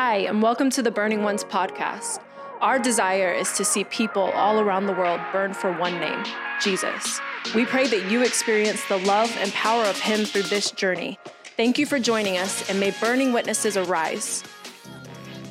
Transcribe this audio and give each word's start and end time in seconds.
Hi, 0.00 0.18
and 0.18 0.40
welcome 0.40 0.70
to 0.70 0.80
the 0.80 0.92
Burning 0.92 1.24
Ones 1.24 1.42
podcast. 1.42 2.20
Our 2.60 2.78
desire 2.78 3.32
is 3.32 3.54
to 3.54 3.64
see 3.64 3.82
people 3.82 4.30
all 4.30 4.60
around 4.60 4.86
the 4.86 4.92
world 4.92 5.20
burn 5.32 5.52
for 5.52 5.72
one 5.72 5.98
name 5.98 6.24
Jesus. 6.60 7.20
We 7.52 7.66
pray 7.66 7.88
that 7.88 8.08
you 8.08 8.22
experience 8.22 8.80
the 8.86 8.98
love 8.98 9.36
and 9.40 9.52
power 9.54 9.82
of 9.82 9.98
Him 9.98 10.24
through 10.24 10.42
this 10.42 10.70
journey. 10.70 11.18
Thank 11.56 11.80
you 11.80 11.84
for 11.84 11.98
joining 11.98 12.38
us, 12.38 12.70
and 12.70 12.78
may 12.78 12.92
burning 13.00 13.32
witnesses 13.32 13.76
arise. 13.76 14.44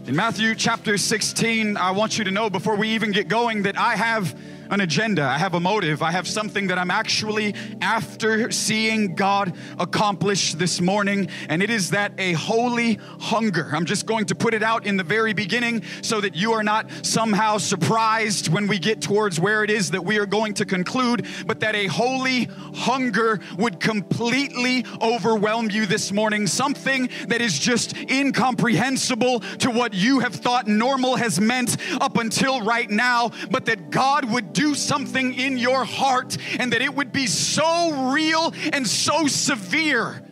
In 0.05 0.15
Matthew 0.15 0.55
chapter 0.55 0.98
16, 0.98 1.75
I 1.75 1.91
want 1.91 2.18
you 2.18 2.23
to 2.23 2.32
know 2.32 2.50
before 2.50 2.77
we 2.77 2.88
even 2.88 3.11
get 3.11 3.27
going 3.27 3.64
that 3.64 3.77
I 3.77 3.98
have 3.98 4.34
an 4.70 4.81
agenda, 4.81 5.23
I 5.23 5.38
have 5.38 5.54
a 5.54 5.59
motive, 5.59 6.02
I 6.02 6.11
have 6.11 6.27
something 6.27 6.67
that 6.67 6.77
I'm 6.77 6.91
actually 6.91 7.55
after 7.81 8.52
seeing 8.52 9.16
God 9.16 9.55
accomplish 9.79 10.54
this 10.54 10.81
morning, 10.81 11.29
and 11.49 11.63
it 11.63 11.70
is 11.70 11.91
that 11.91 12.11
a 12.17 12.34
holy 12.34 12.99
hunger. 13.20 13.70
I'm 13.73 13.85
just 13.85 14.05
going 14.05 14.25
to 14.25 14.35
put 14.35 14.53
it 14.53 14.63
out 14.63 14.85
in 14.85 14.98
the 14.98 15.03
very 15.03 15.34
beginning 15.34 15.84
so 16.02 16.21
that 16.21 16.35
you 16.35 16.53
are 16.53 16.63
not 16.63 16.90
somehow 17.05 17.57
surprised 17.57 18.49
when 18.49 18.67
we 18.67 18.80
get 18.80 19.02
towards 19.02 19.40
where 19.40 19.63
it 19.63 19.70
is 19.70 19.91
that 19.91 20.03
we 20.03 20.17
are 20.20 20.26
going 20.26 20.53
to 20.55 20.66
conclude, 20.66 21.26
but 21.45 21.59
that 21.59 21.76
a 21.76 21.88
holy 21.88 22.45
hunger 22.76 23.40
would 23.57 23.79
completely 23.79 24.85
overwhelm 25.02 25.70
you 25.70 25.85
this 25.85 26.12
morning. 26.12 26.48
Something 26.48 27.09
that 27.27 27.41
is 27.41 27.57
just 27.57 27.95
incomprehensible 28.09 29.40
to 29.59 29.71
what 29.71 29.93
you 29.93 30.20
have 30.20 30.35
thought 30.35 30.68
normal 30.68 31.15
has 31.15 31.40
meant 31.40 31.77
up 32.02 32.18
until 32.18 32.62
right 32.62 32.90
now, 32.90 33.31
but 33.52 33.65
that 33.65 33.90
God 33.90 34.31
would 34.31 34.54
do 34.57 34.73
something 34.73 35.35
in 35.35 35.55
your 35.57 35.85
heart 35.85 36.35
and 36.57 36.73
that 36.73 36.81
it 36.81 36.93
would 36.93 37.11
be 37.11 37.27
so 37.27 38.11
real 38.11 38.52
and 38.73 38.88
so 38.88 39.27
severe 39.27 40.23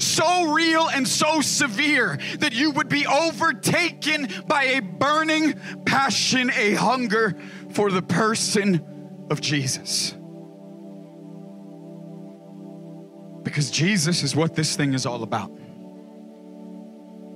so 0.00 0.52
real 0.52 0.88
and 0.88 1.06
so 1.06 1.42
severe 1.42 2.18
that 2.38 2.52
you 2.54 2.70
would 2.70 2.88
be 2.88 3.06
overtaken 3.06 4.28
by 4.46 4.64
a 4.64 4.80
burning 4.80 5.54
passion, 5.84 6.50
a 6.56 6.72
hunger 6.72 7.36
for 7.72 7.90
the 7.90 8.00
person 8.00 9.26
of 9.30 9.42
Jesus. 9.42 10.14
Because 13.42 13.70
Jesus 13.70 14.22
is 14.22 14.34
what 14.34 14.54
this 14.54 14.74
thing 14.74 14.94
is 14.94 15.04
all 15.04 15.22
about. 15.22 15.52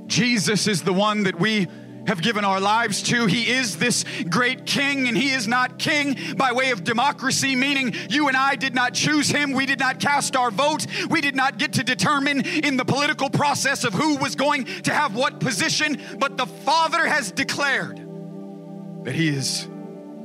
Jesus 0.06 0.66
is 0.66 0.83
the 0.83 0.92
one 0.92 1.25
that 1.25 1.39
we 1.39 1.66
have 2.06 2.22
given 2.22 2.44
our 2.44 2.60
lives 2.60 3.02
to. 3.05 3.27
He 3.27 3.50
is 3.50 3.77
this 3.77 4.05
great 4.28 4.66
king, 4.66 5.08
and 5.08 5.16
he 5.16 5.30
is 5.30 5.48
not 5.48 5.78
king 5.78 6.16
by 6.36 6.52
way 6.52 6.70
of 6.70 6.84
democracy, 6.84 7.56
meaning 7.56 7.94
you 8.08 8.28
and 8.28 8.36
I 8.36 8.56
did 8.56 8.74
not 8.74 8.94
choose 8.94 9.28
him. 9.28 9.52
We 9.52 9.66
did 9.66 9.78
not 9.78 10.00
cast 10.00 10.36
our 10.36 10.50
vote. 10.50 10.86
We 11.08 11.20
did 11.20 11.34
not 11.34 11.58
get 11.58 11.75
to 11.75 11.84
determine 11.84 12.47
in 12.47 12.77
the 12.77 12.84
political 12.84 13.30
process 13.30 13.84
of 13.84 13.94
who 13.94 14.16
was 14.16 14.34
going 14.34 14.64
to 14.82 14.92
have 14.92 15.14
what 15.14 15.41
position, 15.41 16.00
but 16.19 16.36
the 16.36 16.47
Father 16.47 17.06
has 17.06 17.32
declared 17.32 17.98
that 19.05 19.14
he 19.14 19.28
is 19.28 19.69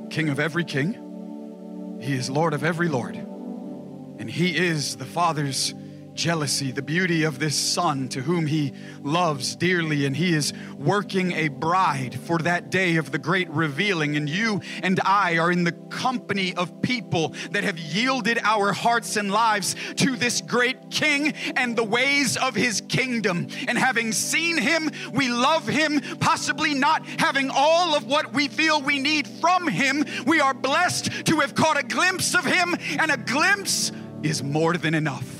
king 0.09 0.29
of 0.29 0.39
every 0.39 0.63
king, 0.63 1.99
he 2.01 2.13
is 2.13 2.29
Lord 2.29 2.53
of 2.53 2.63
every 2.63 2.87
Lord, 2.87 3.15
and 3.15 4.29
he 4.29 4.57
is 4.57 4.95
the 4.95 5.05
Father's 5.05 5.73
jealousy, 6.19 6.71
the 6.71 6.81
beauty 6.81 7.23
of 7.23 7.39
this 7.39 7.55
son 7.55 8.09
to 8.09 8.19
whom 8.21 8.45
he 8.45 8.73
loves 9.01 9.55
dearly, 9.55 10.05
and 10.05 10.17
he 10.17 10.35
is 10.35 10.51
working 10.77 11.31
a 11.31 11.47
bride 11.47 12.19
for 12.19 12.37
that 12.39 12.69
day 12.69 12.97
of 12.97 13.11
the 13.11 13.17
great 13.17 13.49
revealing. 13.49 14.17
And 14.17 14.29
you 14.29 14.59
and 14.83 14.99
I 15.05 15.37
are 15.37 15.49
in 15.49 15.63
the 15.63 15.71
company 15.71 16.53
of 16.55 16.81
people 16.81 17.33
that 17.51 17.63
have 17.63 17.79
yielded 17.79 18.37
our 18.43 18.73
hearts 18.73 19.15
and 19.15 19.31
lives 19.31 19.77
to 19.95 20.17
this 20.17 20.41
great 20.41 20.91
king 20.91 21.33
and 21.55 21.77
the 21.77 21.85
ways 21.85 22.35
of 22.35 22.53
his 22.53 22.81
kingdom. 22.81 23.47
And 23.69 23.77
having 23.77 24.11
seen 24.11 24.57
him, 24.57 24.91
we 25.13 25.29
love 25.29 25.67
him, 25.67 26.01
possibly 26.19 26.73
not 26.73 27.05
having 27.17 27.49
all 27.49 27.95
of 27.95 28.05
what 28.05 28.33
we 28.33 28.49
feel 28.49 28.81
we 28.81 28.99
need 28.99 29.25
from 29.25 29.69
him. 29.69 30.03
We 30.27 30.41
are 30.41 30.53
blessed 30.53 31.27
to 31.27 31.39
have 31.39 31.55
caught 31.55 31.79
a 31.79 31.83
glimpse 31.83 32.35
of 32.35 32.43
him, 32.43 32.75
and 32.99 33.09
a 33.09 33.17
glimpse 33.17 33.93
is 34.21 34.43
more 34.43 34.75
than 34.75 34.93
enough 34.93 35.38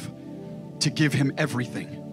to 0.81 0.90
give 0.90 1.13
him 1.13 1.34
everything. 1.38 2.06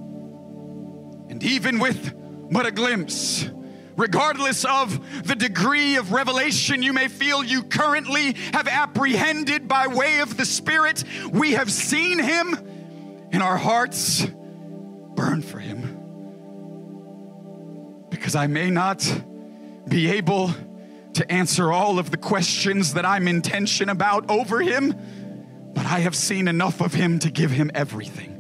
And 1.29 1.43
even 1.43 1.79
with 1.79 2.15
but 2.51 2.67
a 2.67 2.71
glimpse, 2.71 3.49
regardless 3.97 4.65
of 4.65 5.27
the 5.27 5.35
degree 5.35 5.97
of 5.97 6.13
revelation 6.13 6.83
you 6.83 6.93
may 6.93 7.09
feel 7.09 7.43
you 7.43 7.63
currently 7.63 8.35
have 8.53 8.69
apprehended 8.69 9.67
by 9.67 9.87
way 9.89 10.21
of 10.21 10.37
the 10.37 10.45
Spirit, 10.45 11.03
we 11.33 11.53
have 11.53 11.71
seen 11.71 12.19
him 12.19 12.55
and 13.33 13.43
our 13.43 13.57
hearts 13.57 14.27
burn 15.15 15.43
for 15.43 15.59
him. 15.59 15.95
Because 18.11 18.37
I 18.37 18.47
may 18.47 18.71
not 18.71 19.05
be 19.89 20.11
able 20.13 20.53
to 21.15 21.33
answer 21.33 21.73
all 21.73 21.99
of 21.99 22.11
the 22.11 22.17
questions 22.17 22.95
that 22.95 23.05
I'm 23.05 23.27
in 23.27 23.43
tension 23.43 23.89
about 23.89 24.31
over 24.31 24.61
him, 24.61 24.95
but 25.75 25.87
I 25.87 26.01
have 26.01 26.15
seen 26.15 26.47
enough 26.47 26.81
of 26.81 26.95
him 26.95 27.19
to 27.21 27.31
give 27.31 27.51
him 27.51 27.71
everything. 27.75 28.36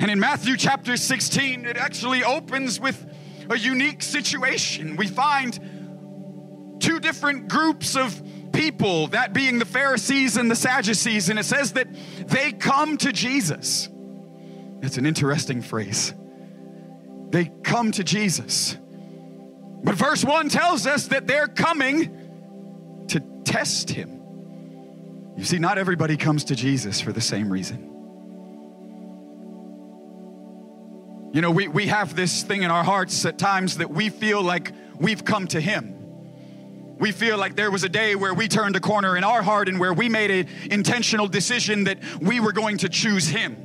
And 0.00 0.10
in 0.10 0.18
Matthew 0.18 0.56
chapter 0.56 0.96
16, 0.96 1.66
it 1.66 1.76
actually 1.76 2.24
opens 2.24 2.80
with 2.80 3.06
a 3.50 3.58
unique 3.58 4.02
situation. 4.02 4.96
We 4.96 5.06
find 5.06 6.78
two 6.80 7.00
different 7.00 7.48
groups 7.48 7.96
of 7.96 8.20
people, 8.52 9.08
that 9.08 9.34
being 9.34 9.58
the 9.58 9.66
Pharisees 9.66 10.38
and 10.38 10.50
the 10.50 10.56
Sadducees, 10.56 11.28
and 11.28 11.38
it 11.38 11.44
says 11.44 11.74
that 11.74 11.86
they 12.26 12.50
come 12.52 12.96
to 12.96 13.12
Jesus. 13.12 13.90
That's 14.80 14.96
an 14.96 15.04
interesting 15.04 15.60
phrase. 15.60 16.14
They 17.28 17.52
come 17.62 17.92
to 17.92 18.02
Jesus. 18.02 18.78
But 19.84 19.96
verse 19.96 20.24
1 20.24 20.48
tells 20.48 20.86
us 20.86 21.08
that 21.08 21.26
they're 21.26 21.46
coming 21.46 23.04
to 23.08 23.20
test 23.44 23.90
him. 23.90 24.22
You 25.36 25.44
see, 25.44 25.58
not 25.58 25.76
everybody 25.76 26.16
comes 26.16 26.44
to 26.44 26.56
Jesus 26.56 27.02
for 27.02 27.12
the 27.12 27.20
same 27.20 27.52
reason. 27.52 27.90
You 31.32 31.40
know, 31.42 31.52
we, 31.52 31.68
we 31.68 31.86
have 31.86 32.16
this 32.16 32.42
thing 32.42 32.64
in 32.64 32.72
our 32.72 32.82
hearts 32.82 33.24
at 33.24 33.38
times 33.38 33.76
that 33.76 33.88
we 33.88 34.08
feel 34.08 34.42
like 34.42 34.72
we've 34.98 35.24
come 35.24 35.46
to 35.48 35.60
Him. 35.60 35.96
We 36.98 37.12
feel 37.12 37.38
like 37.38 37.54
there 37.54 37.70
was 37.70 37.84
a 37.84 37.88
day 37.88 38.16
where 38.16 38.34
we 38.34 38.48
turned 38.48 38.74
a 38.74 38.80
corner 38.80 39.16
in 39.16 39.22
our 39.22 39.40
heart 39.40 39.68
and 39.68 39.78
where 39.78 39.94
we 39.94 40.08
made 40.08 40.32
an 40.32 40.48
intentional 40.72 41.28
decision 41.28 41.84
that 41.84 41.98
we 42.20 42.40
were 42.40 42.50
going 42.50 42.78
to 42.78 42.88
choose 42.88 43.28
Him. 43.28 43.56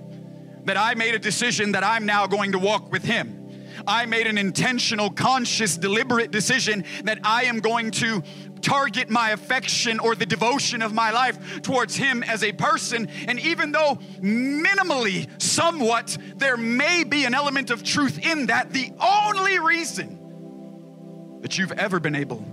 That 0.66 0.78
I 0.78 0.94
made 0.94 1.16
a 1.16 1.20
decision 1.20 1.72
that 1.72 1.84
I'm 1.84 2.06
now 2.06 2.28
going 2.28 2.52
to 2.52 2.60
walk 2.60 2.92
with 2.92 3.04
Him. 3.04 3.42
I 3.88 4.06
made 4.06 4.28
an 4.28 4.38
intentional, 4.38 5.10
conscious, 5.10 5.76
deliberate 5.76 6.30
decision 6.30 6.86
that 7.04 7.20
I 7.24 7.46
am 7.46 7.60
going 7.60 7.90
to 7.92 8.22
target 8.66 9.12
my 9.12 9.30
affection 9.30 10.00
or 10.00 10.16
the 10.16 10.26
devotion 10.26 10.82
of 10.82 10.92
my 10.92 11.12
life 11.12 11.62
towards 11.62 11.96
Him 11.96 12.24
as 12.24 12.44
a 12.44 12.52
person. 12.52 13.08
And 13.28 13.40
even 13.40 13.72
though 13.72 14.00
minimally, 14.20 15.30
somewhat, 15.42 16.18
there 16.36 16.58
may 16.58 17.04
be 17.04 17.26
an 17.26 17.36
element 17.36 17.70
of 17.70 17.84
truth 17.84 18.26
in 18.26 18.48
that, 18.48 18.72
the 18.72 18.92
only 19.00 19.60
reason 19.60 21.40
that 21.42 21.60
you've 21.60 21.74
ever 21.74 22.00
been 22.00 22.16
able 22.16 22.44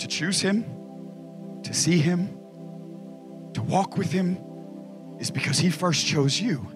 to 0.00 0.08
choose 0.08 0.40
Him, 0.40 0.64
to 1.62 1.72
see 1.72 1.98
Him, 1.98 2.28
to 3.54 3.62
walk 3.62 3.96
with 3.96 4.10
Him 4.10 4.36
is 5.20 5.30
because 5.30 5.58
He 5.58 5.70
first 5.70 6.04
chose 6.04 6.40
you. 6.40 6.66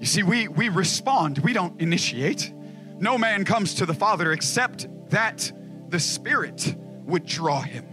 You 0.00 0.06
see, 0.06 0.24
we, 0.24 0.48
we 0.48 0.70
respond, 0.70 1.38
we 1.38 1.52
don't 1.52 1.80
initiate. 1.80 2.52
No 2.98 3.16
man 3.16 3.44
comes 3.44 3.74
to 3.74 3.86
the 3.86 3.94
Father 3.94 4.32
except 4.32 4.88
that 5.10 5.52
the 5.88 6.00
Spirit 6.00 6.74
would 7.04 7.26
draw 7.26 7.60
him. 7.60 7.86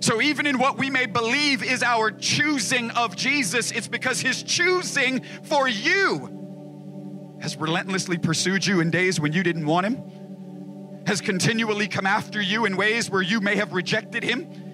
So, 0.00 0.20
even 0.20 0.46
in 0.46 0.58
what 0.58 0.78
we 0.78 0.90
may 0.90 1.06
believe 1.06 1.62
is 1.62 1.82
our 1.82 2.10
choosing 2.10 2.90
of 2.90 3.16
Jesus, 3.16 3.72
it's 3.72 3.88
because 3.88 4.20
his 4.20 4.42
choosing 4.42 5.22
for 5.42 5.68
you 5.68 7.38
has 7.40 7.56
relentlessly 7.56 8.18
pursued 8.18 8.66
you 8.66 8.80
in 8.80 8.90
days 8.90 9.18
when 9.18 9.32
you 9.32 9.42
didn't 9.42 9.66
want 9.66 9.86
him, 9.86 11.02
has 11.06 11.20
continually 11.20 11.88
come 11.88 12.06
after 12.06 12.40
you 12.40 12.66
in 12.66 12.76
ways 12.76 13.10
where 13.10 13.22
you 13.22 13.40
may 13.40 13.56
have 13.56 13.72
rejected 13.72 14.22
him 14.22 14.65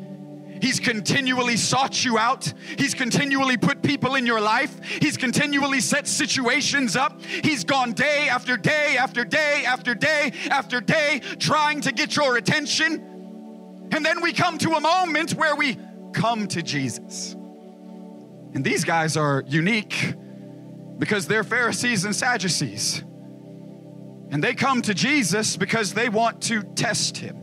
He's 0.62 0.78
continually 0.78 1.56
sought 1.56 2.04
you 2.04 2.18
out. 2.18 2.50
He's 2.78 2.94
continually 2.94 3.56
put 3.56 3.82
people 3.82 4.14
in 4.14 4.24
your 4.24 4.40
life. 4.40 4.80
He's 4.84 5.16
continually 5.16 5.80
set 5.80 6.06
situations 6.06 6.94
up. 6.94 7.20
He's 7.24 7.64
gone 7.64 7.94
day 7.94 8.28
after 8.28 8.56
day 8.56 8.96
after 8.96 9.24
day 9.24 9.64
after 9.66 9.92
day 9.92 10.32
after 10.48 10.80
day 10.80 11.20
trying 11.40 11.80
to 11.80 11.90
get 11.90 12.14
your 12.14 12.36
attention. 12.36 13.88
And 13.90 14.06
then 14.06 14.22
we 14.22 14.32
come 14.32 14.56
to 14.58 14.70
a 14.74 14.80
moment 14.80 15.32
where 15.32 15.56
we 15.56 15.76
come 16.14 16.46
to 16.46 16.62
Jesus. 16.62 17.34
And 18.54 18.62
these 18.62 18.84
guys 18.84 19.16
are 19.16 19.42
unique 19.48 20.14
because 20.96 21.26
they're 21.26 21.42
Pharisees 21.42 22.04
and 22.04 22.14
Sadducees. 22.14 23.02
And 24.30 24.42
they 24.42 24.54
come 24.54 24.80
to 24.82 24.94
Jesus 24.94 25.56
because 25.56 25.92
they 25.92 26.08
want 26.08 26.40
to 26.42 26.62
test 26.62 27.16
him. 27.16 27.41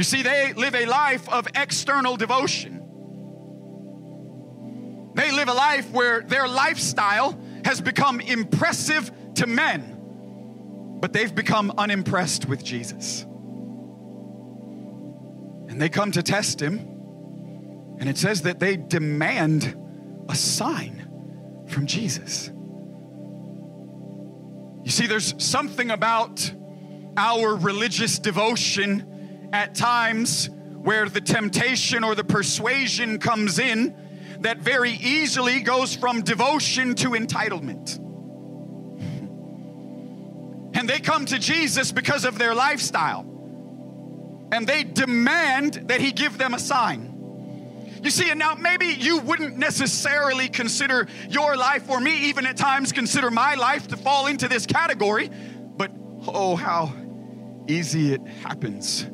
You 0.00 0.04
see, 0.04 0.22
they 0.22 0.54
live 0.54 0.74
a 0.74 0.86
life 0.86 1.28
of 1.28 1.46
external 1.54 2.16
devotion. 2.16 2.80
They 5.14 5.30
live 5.30 5.48
a 5.48 5.52
life 5.52 5.90
where 5.90 6.22
their 6.22 6.48
lifestyle 6.48 7.38
has 7.66 7.82
become 7.82 8.18
impressive 8.18 9.12
to 9.34 9.46
men, 9.46 10.98
but 11.02 11.12
they've 11.12 11.34
become 11.34 11.70
unimpressed 11.76 12.48
with 12.48 12.64
Jesus. 12.64 13.26
And 15.68 15.78
they 15.78 15.90
come 15.90 16.12
to 16.12 16.22
test 16.22 16.62
him, 16.62 16.78
and 17.98 18.08
it 18.08 18.16
says 18.16 18.40
that 18.44 18.58
they 18.58 18.78
demand 18.78 19.76
a 20.30 20.34
sign 20.34 21.66
from 21.68 21.84
Jesus. 21.84 22.50
You 24.82 24.90
see, 24.90 25.06
there's 25.06 25.34
something 25.36 25.90
about 25.90 26.50
our 27.18 27.54
religious 27.54 28.18
devotion 28.18 29.09
at 29.52 29.74
times 29.74 30.48
where 30.82 31.08
the 31.08 31.20
temptation 31.20 32.04
or 32.04 32.14
the 32.14 32.24
persuasion 32.24 33.18
comes 33.18 33.58
in 33.58 33.94
that 34.40 34.58
very 34.58 34.92
easily 34.92 35.60
goes 35.60 35.94
from 35.94 36.22
devotion 36.22 36.94
to 36.96 37.10
entitlement. 37.10 37.98
And 40.72 40.88
they 40.88 41.00
come 41.00 41.26
to 41.26 41.38
Jesus 41.38 41.90
because 41.90 42.24
of 42.24 42.38
their 42.38 42.54
lifestyle. 42.54 43.22
And 44.52 44.66
they 44.66 44.84
demand 44.84 45.74
that 45.88 46.00
he 46.00 46.12
give 46.12 46.38
them 46.38 46.54
a 46.54 46.58
sign. 46.58 47.10
You 48.02 48.10
see, 48.10 48.30
and 48.30 48.38
now 48.38 48.54
maybe 48.54 48.86
you 48.86 49.18
wouldn't 49.18 49.58
necessarily 49.58 50.48
consider 50.48 51.06
your 51.28 51.56
life, 51.56 51.90
or 51.90 52.00
me 52.00 52.28
even 52.28 52.46
at 52.46 52.56
times 52.56 52.92
consider 52.92 53.30
my 53.30 53.56
life 53.56 53.88
to 53.88 53.96
fall 53.96 54.26
into 54.26 54.48
this 54.48 54.64
category, 54.64 55.28
but 55.76 55.90
oh, 56.26 56.56
how 56.56 56.94
easy 57.68 58.14
it 58.14 58.26
happens. 58.42 59.06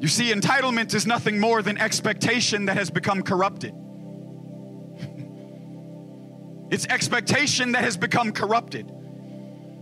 You 0.00 0.08
see, 0.08 0.32
entitlement 0.32 0.94
is 0.94 1.06
nothing 1.06 1.38
more 1.38 1.60
than 1.60 1.76
expectation 1.76 2.64
that 2.64 2.78
has 2.78 2.88
become 2.88 3.22
corrupted. 3.22 3.74
it's 6.70 6.86
expectation 6.86 7.72
that 7.72 7.84
has 7.84 7.98
become 7.98 8.32
corrupted. 8.32 8.90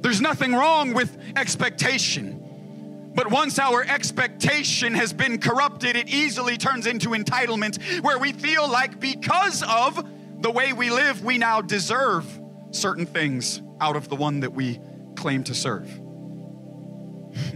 There's 0.00 0.20
nothing 0.20 0.54
wrong 0.54 0.92
with 0.92 1.16
expectation. 1.36 3.12
But 3.14 3.30
once 3.30 3.60
our 3.60 3.84
expectation 3.84 4.94
has 4.94 5.12
been 5.12 5.38
corrupted, 5.38 5.94
it 5.94 6.08
easily 6.08 6.56
turns 6.56 6.86
into 6.86 7.10
entitlement, 7.10 8.02
where 8.02 8.18
we 8.18 8.32
feel 8.32 8.68
like 8.68 8.98
because 8.98 9.62
of 9.62 10.04
the 10.40 10.50
way 10.50 10.72
we 10.72 10.90
live, 10.90 11.24
we 11.24 11.38
now 11.38 11.60
deserve 11.60 12.26
certain 12.72 13.06
things 13.06 13.62
out 13.80 13.94
of 13.94 14.08
the 14.08 14.16
one 14.16 14.40
that 14.40 14.52
we 14.52 14.80
claim 15.14 15.44
to 15.44 15.54
serve. 15.54 15.88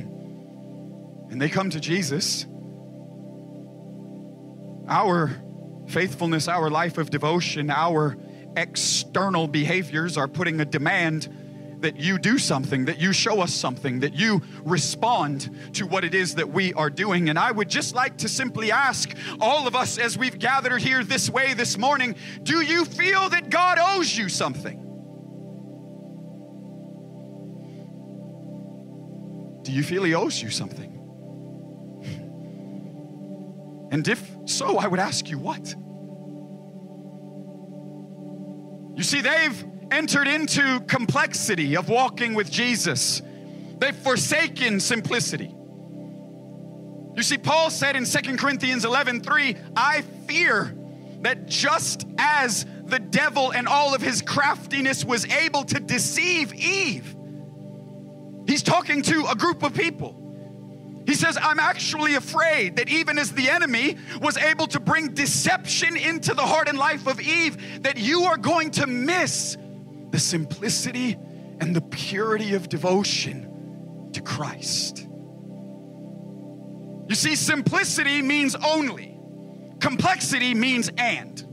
and 1.29 1.41
they 1.41 1.49
come 1.49 1.70
to 1.70 1.81
Jesus. 1.81 2.47
Our 4.93 5.31
faithfulness, 5.87 6.49
our 6.49 6.69
life 6.69 6.99
of 6.99 7.09
devotion, 7.09 7.71
our 7.71 8.15
external 8.59 9.49
behaviors 9.49 10.19
are 10.19 10.29
putting 10.29 10.61
a 10.61 10.67
demand 10.67 11.35
that 11.81 11.97
you 11.97 12.19
do 12.19 12.37
something, 12.37 12.85
that 12.85 13.00
you 13.00 13.15
show 13.15 13.41
us 13.41 13.55
something, 13.55 14.00
that 14.00 14.12
you 14.12 14.43
respond 14.65 15.50
to 15.73 15.87
what 15.87 16.05
it 16.05 16.15
is 16.15 16.35
that 16.35 16.50
we 16.50 16.75
are 16.75 16.91
doing. 16.91 17.31
And 17.31 17.39
I 17.39 17.53
would 17.53 17.71
just 17.71 17.94
like 17.94 18.19
to 18.19 18.29
simply 18.29 18.71
ask 18.71 19.11
all 19.41 19.67
of 19.67 19.75
us 19.75 19.97
as 19.97 20.19
we've 20.19 20.39
gathered 20.39 20.83
here 20.83 21.03
this 21.03 21.31
way 21.31 21.55
this 21.55 21.79
morning 21.79 22.15
do 22.43 22.61
you 22.61 22.85
feel 22.85 23.31
that 23.31 23.49
God 23.49 23.79
owes 23.81 24.15
you 24.15 24.29
something? 24.29 24.79
Do 29.62 29.73
you 29.73 29.83
feel 29.83 30.05
He 30.05 30.15
owes 30.15 30.43
you 30.43 30.50
something? 30.50 31.01
And 33.93 34.09
if 34.09 34.37
so, 34.47 34.79
I 34.79 34.89
would 34.89 34.99
ask 34.99 35.29
you 35.29 35.39
what? 35.39 35.75
You 38.97 39.03
see, 39.03 39.21
they've 39.21 39.65
entered 39.91 40.27
into 40.27 40.81
complexity 40.89 41.77
of 41.77 41.91
walking 41.91 42.33
with 42.33 42.50
Jesus. 42.50 43.21
They've 43.79 43.94
forsaken 43.94 44.81
simplicity. 44.81 45.55
You 47.15 47.23
see, 47.23 47.37
Paul 47.37 47.69
said 47.69 47.94
in 47.94 48.06
2 48.06 48.37
Corinthians 48.39 48.87
11 48.87 49.21
3, 49.21 49.56
I 49.77 50.00
fear 50.27 50.75
that 51.21 51.44
just 51.47 52.06
as 52.17 52.65
the 52.85 52.99
devil 52.99 53.53
and 53.53 53.69
all 53.69 53.94
of 53.94 54.00
his 54.00 54.23
craftiness 54.23 55.05
was 55.05 55.27
able 55.27 55.65
to 55.65 55.79
deceive 55.81 56.55
Eve, 56.55 57.15
he's 58.47 58.62
talking 58.62 59.03
to 59.03 59.27
a 59.31 59.35
group 59.35 59.62
of 59.62 59.75
people. 59.75 60.21
He 61.12 61.17
says, 61.17 61.37
I'm 61.38 61.61
actually 61.61 62.14
afraid 62.14 62.76
that 62.76 62.88
even 62.88 63.19
as 63.19 63.32
the 63.32 63.50
enemy 63.50 63.99
was 64.23 64.38
able 64.38 64.67
to 64.69 64.81
bring 64.81 65.09
deception 65.09 65.94
into 65.94 66.32
the 66.32 66.41
heart 66.41 66.70
and 66.70 66.79
life 66.79 67.06
of 67.06 67.20
Eve, 67.20 67.82
that 67.82 67.99
you 67.99 68.23
are 68.23 68.38
going 68.38 68.70
to 68.70 68.87
miss 68.87 69.59
the 70.11 70.19
simplicity 70.19 71.19
and 71.61 71.76
the 71.76 71.82
purity 71.82 72.55
of 72.55 72.70
devotion 72.70 74.09
to 74.14 74.23
Christ. 74.23 75.06
You 77.11 77.15
see, 77.15 77.37
simplicity 77.37 78.23
means 78.23 78.55
only, 78.55 79.15
complexity 79.81 80.55
means 80.55 80.91
and. 80.97 81.47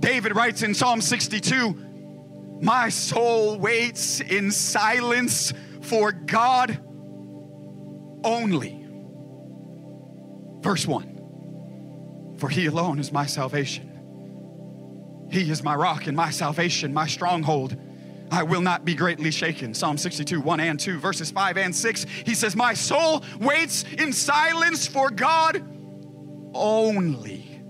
David 0.00 0.34
writes 0.34 0.64
in 0.64 0.74
Psalm 0.74 1.00
62 1.00 2.58
My 2.60 2.88
soul 2.88 3.56
waits 3.60 4.18
in 4.18 4.50
silence 4.50 5.52
for 5.80 6.10
God 6.10 6.88
only. 8.24 8.86
Verse 10.60 10.86
1 10.86 12.34
For 12.38 12.48
he 12.48 12.66
alone 12.66 12.98
is 12.98 13.12
my 13.12 13.26
salvation. 13.26 13.88
He 15.30 15.50
is 15.50 15.62
my 15.62 15.74
rock 15.74 16.06
and 16.06 16.16
my 16.16 16.30
salvation, 16.30 16.92
my 16.92 17.06
stronghold. 17.06 17.76
I 18.30 18.42
will 18.42 18.60
not 18.60 18.84
be 18.84 18.94
greatly 18.94 19.30
shaken. 19.30 19.74
Psalm 19.74 19.98
62, 19.98 20.40
1 20.40 20.60
and 20.60 20.80
2, 20.80 20.98
verses 20.98 21.30
5 21.30 21.58
and 21.58 21.74
6. 21.74 22.06
He 22.24 22.34
says, 22.34 22.56
My 22.56 22.74
soul 22.74 23.22
waits 23.38 23.84
in 23.98 24.12
silence 24.12 24.86
for 24.86 25.10
God 25.10 25.62
only. 26.54 27.60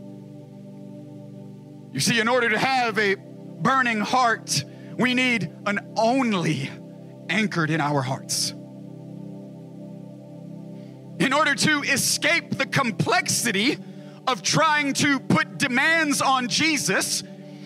You 1.93 2.01
see, 2.01 2.21
in 2.21 2.29
order 2.29 2.49
to 2.49 2.59
have 2.59 2.99
a 2.99 3.17
burning 3.17 4.01
heart, 4.01 4.65
we 4.97 5.15
need 5.15 5.53
an 5.67 5.95
only 5.97 6.71
anchored 7.29 7.71
in 7.71 7.81
our 7.81 8.03
hearts. 8.03 8.55
In 11.23 11.33
order 11.33 11.55
to 11.55 11.83
escape 11.83 12.59
the 12.59 12.67
complexity 12.67 13.79
of 14.27 14.43
trying 14.43 14.93
to 14.95 15.21
put 15.21 15.57
demands 15.57 16.21
on 16.21 16.49
Jesus, 16.49 17.23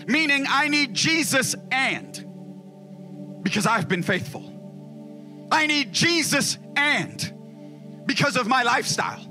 meaning 0.06 0.44
I 0.47 0.69
need 0.69 0.93
Jesus 0.93 1.55
and 1.70 3.41
because 3.43 3.67
I've 3.67 3.88
been 3.88 4.03
faithful. 4.03 5.48
I 5.51 5.67
need 5.67 5.91
Jesus 5.94 6.58
and 6.77 8.05
because 8.05 8.36
of 8.36 8.46
my 8.46 8.63
lifestyle. 8.63 9.27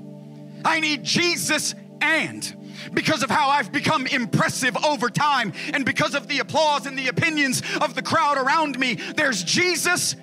I 0.64 0.80
need 0.80 1.04
Jesus 1.04 1.76
and 2.00 2.90
because 2.94 3.22
of 3.22 3.30
how 3.30 3.50
I've 3.50 3.70
become 3.70 4.08
impressive 4.08 4.76
over 4.84 5.08
time 5.08 5.52
and 5.72 5.84
because 5.84 6.16
of 6.16 6.26
the 6.26 6.40
applause 6.40 6.86
and 6.86 6.98
the 6.98 7.06
opinions 7.06 7.62
of 7.80 7.94
the 7.94 8.02
crowd 8.02 8.38
around 8.38 8.76
me. 8.76 8.94
There's 8.94 9.44
Jesus 9.44 10.16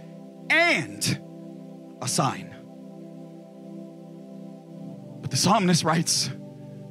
and 0.50 1.22
a 2.02 2.08
sign. 2.10 2.53
The 5.34 5.40
psalmist 5.40 5.84
writes, 5.84 6.30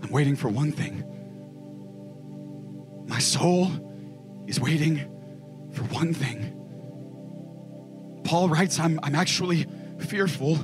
I'm 0.02 0.10
waiting 0.10 0.34
for 0.34 0.48
one 0.48 0.72
thing 0.72 1.04
my 3.06 3.20
soul 3.20 3.70
is 4.48 4.58
waiting 4.58 4.98
for 5.70 5.84
one 5.84 6.12
thing. 6.12 6.58
Paul 8.24 8.48
writes, 8.48 8.80
I'm, 8.80 8.98
I'm 9.04 9.14
actually 9.14 9.68
fearful 9.98 10.56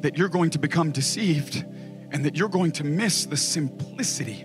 that 0.00 0.18
you're 0.18 0.30
going 0.30 0.50
to 0.50 0.58
become 0.58 0.90
deceived 0.90 1.64
and 2.10 2.24
that 2.24 2.36
you're 2.36 2.48
going 2.48 2.72
to 2.72 2.82
miss 2.82 3.26
the 3.26 3.36
simplicity 3.36 4.44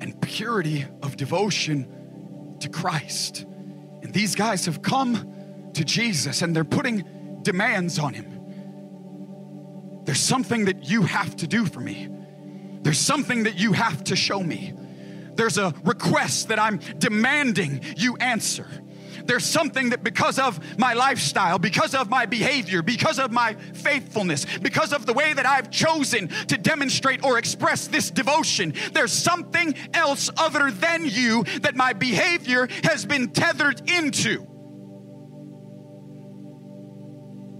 and 0.00 0.20
purity 0.20 0.86
of 1.04 1.16
devotion 1.16 2.56
to 2.58 2.68
Christ. 2.68 3.46
And 4.02 4.12
these 4.12 4.34
guys 4.34 4.66
have 4.66 4.82
come 4.82 5.70
to 5.74 5.84
Jesus 5.84 6.42
and 6.42 6.56
they're 6.56 6.64
putting 6.64 7.04
demands 7.42 8.00
on 8.00 8.12
him. 8.14 8.37
There's 10.08 10.20
something 10.20 10.64
that 10.64 10.88
you 10.88 11.02
have 11.02 11.36
to 11.36 11.46
do 11.46 11.66
for 11.66 11.80
me. 11.80 12.08
There's 12.80 12.98
something 12.98 13.42
that 13.42 13.58
you 13.58 13.74
have 13.74 14.04
to 14.04 14.16
show 14.16 14.42
me. 14.42 14.72
There's 15.34 15.58
a 15.58 15.74
request 15.84 16.48
that 16.48 16.58
I'm 16.58 16.78
demanding 16.96 17.82
you 17.94 18.16
answer. 18.16 18.66
There's 19.26 19.44
something 19.44 19.90
that 19.90 20.02
because 20.02 20.38
of 20.38 20.78
my 20.78 20.94
lifestyle, 20.94 21.58
because 21.58 21.94
of 21.94 22.08
my 22.08 22.24
behavior, 22.24 22.80
because 22.80 23.18
of 23.18 23.32
my 23.32 23.52
faithfulness, 23.52 24.46
because 24.62 24.94
of 24.94 25.04
the 25.04 25.12
way 25.12 25.34
that 25.34 25.44
I've 25.44 25.70
chosen 25.70 26.28
to 26.28 26.56
demonstrate 26.56 27.22
or 27.22 27.36
express 27.36 27.86
this 27.86 28.10
devotion, 28.10 28.72
there's 28.94 29.12
something 29.12 29.74
else 29.92 30.30
other 30.38 30.70
than 30.70 31.04
you 31.04 31.44
that 31.60 31.76
my 31.76 31.92
behavior 31.92 32.66
has 32.82 33.04
been 33.04 33.28
tethered 33.28 33.90
into. 33.90 34.46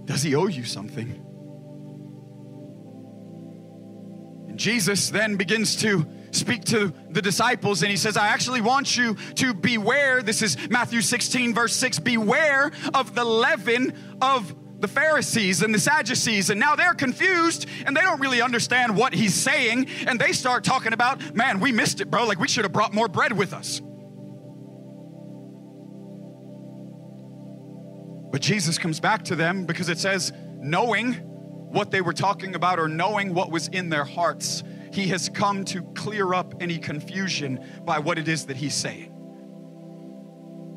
Does 0.05 0.23
he 0.23 0.33
owe 0.33 0.47
you 0.47 0.63
something? 0.63 1.27
Jesus 4.59 5.09
then 5.09 5.37
begins 5.37 5.77
to 5.77 6.05
speak 6.31 6.65
to 6.65 6.93
the 7.11 7.21
disciples 7.21 7.81
and 7.81 7.89
he 7.89 7.95
says, 7.95 8.17
I 8.17 8.27
actually 8.27 8.59
want 8.59 8.97
you 8.97 9.15
to 9.35 9.53
beware. 9.53 10.21
This 10.21 10.41
is 10.41 10.57
Matthew 10.69 10.99
16, 10.99 11.53
verse 11.53 11.73
6 11.73 11.99
beware 11.99 12.71
of 12.93 13.15
the 13.15 13.23
leaven 13.23 13.93
of 14.21 14.53
the 14.81 14.89
Pharisees 14.89 15.61
and 15.61 15.73
the 15.73 15.79
Sadducees, 15.79 16.49
and 16.49 16.59
now 16.59 16.75
they're 16.75 16.93
confused 16.93 17.67
and 17.85 17.95
they 17.95 18.01
don't 18.01 18.19
really 18.19 18.41
understand 18.41 18.97
what 18.97 19.13
he's 19.13 19.33
saying. 19.33 19.87
And 20.05 20.19
they 20.19 20.33
start 20.33 20.65
talking 20.65 20.91
about, 20.91 21.33
man, 21.33 21.61
we 21.61 21.71
missed 21.71 22.01
it, 22.01 22.11
bro. 22.11 22.25
Like 22.25 22.39
we 22.39 22.49
should 22.49 22.65
have 22.65 22.73
brought 22.73 22.93
more 22.93 23.07
bread 23.07 23.31
with 23.31 23.53
us. 23.53 23.81
But 28.31 28.41
Jesus 28.41 28.77
comes 28.77 28.99
back 28.99 29.23
to 29.25 29.37
them 29.37 29.65
because 29.65 29.87
it 29.87 29.99
says, 29.99 30.33
knowing 30.57 31.28
what 31.69 31.91
they 31.91 32.01
were 32.01 32.13
talking 32.13 32.55
about 32.55 32.79
or 32.79 32.87
knowing 32.87 33.33
what 33.33 33.51
was 33.51 33.67
in 33.69 33.89
their 33.89 34.03
hearts, 34.03 34.63
he 34.91 35.07
has 35.07 35.29
come 35.29 35.63
to 35.65 35.81
clear 35.93 36.33
up 36.33 36.55
any 36.59 36.77
confusion 36.77 37.63
by 37.85 37.99
what 37.99 38.17
it 38.17 38.27
is 38.27 38.45
that 38.47 38.57
he's 38.57 38.73
saying. 38.73 39.15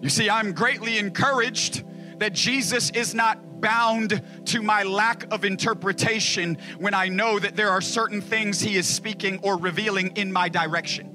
You 0.03 0.09
see, 0.09 0.29
I'm 0.29 0.53
greatly 0.53 0.99
encouraged 0.99 1.85
that 2.19 2.33
Jesus 2.33 2.91
is 2.91 3.15
not 3.15 3.61
bound 3.61 4.21
to 4.47 4.61
my 4.61 4.83
lack 4.83 5.33
of 5.33 5.45
interpretation 5.45 6.59
when 6.79 6.95
I 6.95 7.09
know 7.09 7.39
that 7.39 7.57
there 7.57 7.71
are 7.71 7.81
certain 7.81 8.21
things 8.21 8.61
he 8.61 8.77
is 8.77 8.89
speaking 8.89 9.39
or 9.43 9.57
revealing 9.57 10.17
in 10.17 10.33
my 10.33 10.49
direction 10.49 11.12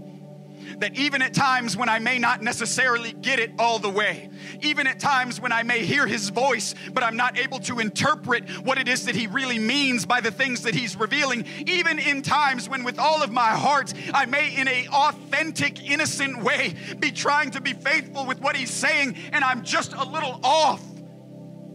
that 0.79 0.97
even 0.97 1.21
at 1.21 1.33
times 1.33 1.75
when 1.75 1.89
I 1.89 1.99
may 1.99 2.19
not 2.19 2.41
necessarily 2.41 3.13
get 3.13 3.39
it 3.39 3.51
all 3.57 3.79
the 3.79 3.89
way, 3.89 4.29
even 4.61 4.87
at 4.87 4.99
times 4.99 5.41
when 5.41 5.51
I 5.51 5.63
may 5.63 5.85
hear 5.85 6.05
his 6.07 6.29
voice, 6.29 6.75
but 6.93 7.03
I'm 7.03 7.17
not 7.17 7.37
able 7.37 7.59
to 7.61 7.79
interpret 7.79 8.49
what 8.65 8.77
it 8.77 8.87
is 8.87 9.05
that 9.05 9.15
he 9.15 9.27
really 9.27 9.59
means 9.59 10.05
by 10.05 10.21
the 10.21 10.31
things 10.31 10.63
that 10.63 10.75
he's 10.75 10.95
revealing, 10.95 11.45
even 11.65 11.99
in 11.99 12.21
times 12.21 12.69
when 12.69 12.83
with 12.83 12.99
all 12.99 13.23
of 13.23 13.31
my 13.31 13.49
heart 13.49 13.93
I 14.13 14.25
may 14.25 14.55
in 14.55 14.67
a 14.67 14.87
authentic, 14.87 15.89
innocent 15.89 16.43
way 16.43 16.75
be 16.99 17.11
trying 17.11 17.51
to 17.51 17.61
be 17.61 17.73
faithful 17.73 18.25
with 18.25 18.39
what 18.39 18.55
he's 18.55 18.71
saying 18.71 19.15
and 19.31 19.43
I'm 19.43 19.63
just 19.63 19.93
a 19.93 20.03
little 20.03 20.39
off, 20.43 20.83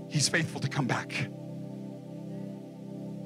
he's 0.09 0.29
faithful 0.29 0.61
to 0.61 0.69
come 0.69 0.87
back. 0.87 1.29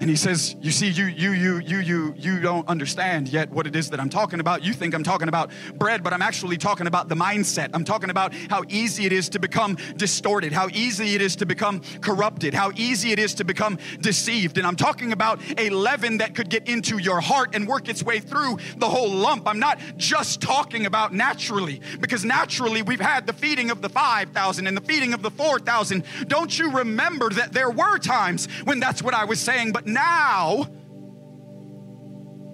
And 0.07 0.11
he 0.13 0.17
says, 0.17 0.55
You 0.61 0.71
see, 0.71 0.89
you, 0.89 1.07
you, 1.07 1.33
you, 1.33 1.59
you, 1.59 1.79
you, 1.81 2.15
you 2.17 2.41
don't 2.41 2.69
understand 2.69 3.27
yet 3.27 3.51
what 3.51 3.67
it 3.67 3.75
is 3.75 3.91
that 3.91 3.99
I'm 3.99 4.09
talking 4.09 4.39
about. 4.39 4.63
You 4.63 4.73
think 4.73 4.95
I'm 4.95 5.03
talking 5.03 5.27
about 5.27 5.51
bread, 5.75 6.05
but 6.05 6.13
I'm 6.13 6.23
actually 6.23 6.59
talking 6.59 6.87
about 6.87 7.09
the 7.09 7.17
mindset. 7.17 7.71
I'm 7.75 7.83
talking 7.83 8.11
about 8.11 8.33
how 8.49 8.63
easy 8.69 9.05
it 9.07 9.13
is 9.13 9.29
to 9.31 9.41
become 9.41 9.77
distorted, 9.97 10.53
how 10.53 10.69
easy 10.69 11.17
it 11.17 11.23
is 11.23 11.35
to 11.35 11.45
become 11.45 11.81
corrupted, 12.03 12.55
how 12.55 12.71
easy 12.77 13.11
it 13.11 13.19
is 13.19 13.35
to 13.35 13.45
become 13.45 13.79
deceived. 14.01 14.59
And 14.59 14.65
I'm 14.69 14.77
talking 14.77 15.11
about 15.11 15.41
a 15.59 15.71
leaven 15.71 16.19
that 16.19 16.37
could 16.37 16.51
get 16.51 16.69
into 16.69 16.99
your 16.99 17.21
heart 17.21 17.57
and 17.57 17.67
work 17.67 17.89
its 17.89 18.05
way 18.05 18.21
through 18.21 18.59
the 18.77 18.89
whole 18.89 19.11
lump. 19.11 19.49
I'm 19.49 19.59
not 19.59 19.81
just 19.97 20.41
talking 20.41 20.87
about 20.87 21.15
naturally, 21.15 21.81
because 21.99 22.25
naturally 22.25 22.81
we've 22.81 23.01
had 23.01 23.27
the 23.27 23.33
feeding 23.33 23.73
of 23.73 23.83
the 23.83 23.89
5,000 23.89 24.69
and 24.69 24.77
the 24.77 24.83
feeding 24.83 25.15
of 25.15 25.23
the 25.23 25.33
4,000. 25.33 26.05
Don't 26.29 26.57
you 26.57 26.71
remember 26.71 27.29
that 27.31 27.53
there 27.53 27.71
were 27.71 27.99
times 27.99 28.47
when 28.63 28.79
that's 28.79 29.03
what 29.03 29.13
I 29.13 29.25
was 29.25 29.41
saying, 29.41 29.73
but 29.73 29.96
now, 29.97 30.63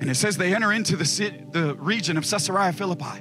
and 0.01 0.11
it 0.11 0.15
says 0.17 0.37
they 0.37 0.55
enter 0.55 0.73
into 0.73 0.97
the, 0.97 1.05
city, 1.05 1.45
the 1.51 1.75
region 1.77 2.17
of 2.17 2.25
Caesarea 2.25 2.73
Philippi. 2.73 3.21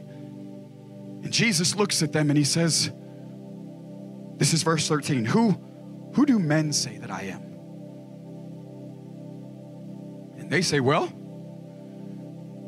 And 1.23 1.31
Jesus 1.31 1.75
looks 1.75 2.01
at 2.01 2.11
them 2.11 2.29
and 2.29 2.37
he 2.37 2.43
says, 2.43 2.91
This 4.37 4.53
is 4.53 4.63
verse 4.63 4.87
13. 4.87 5.25
Who, 5.25 5.51
who 6.15 6.25
do 6.25 6.39
men 6.39 6.73
say 6.73 6.97
that 6.97 7.11
I 7.11 7.23
am? 7.23 7.41
And 10.39 10.49
they 10.49 10.63
say, 10.63 10.79
Well, 10.79 11.07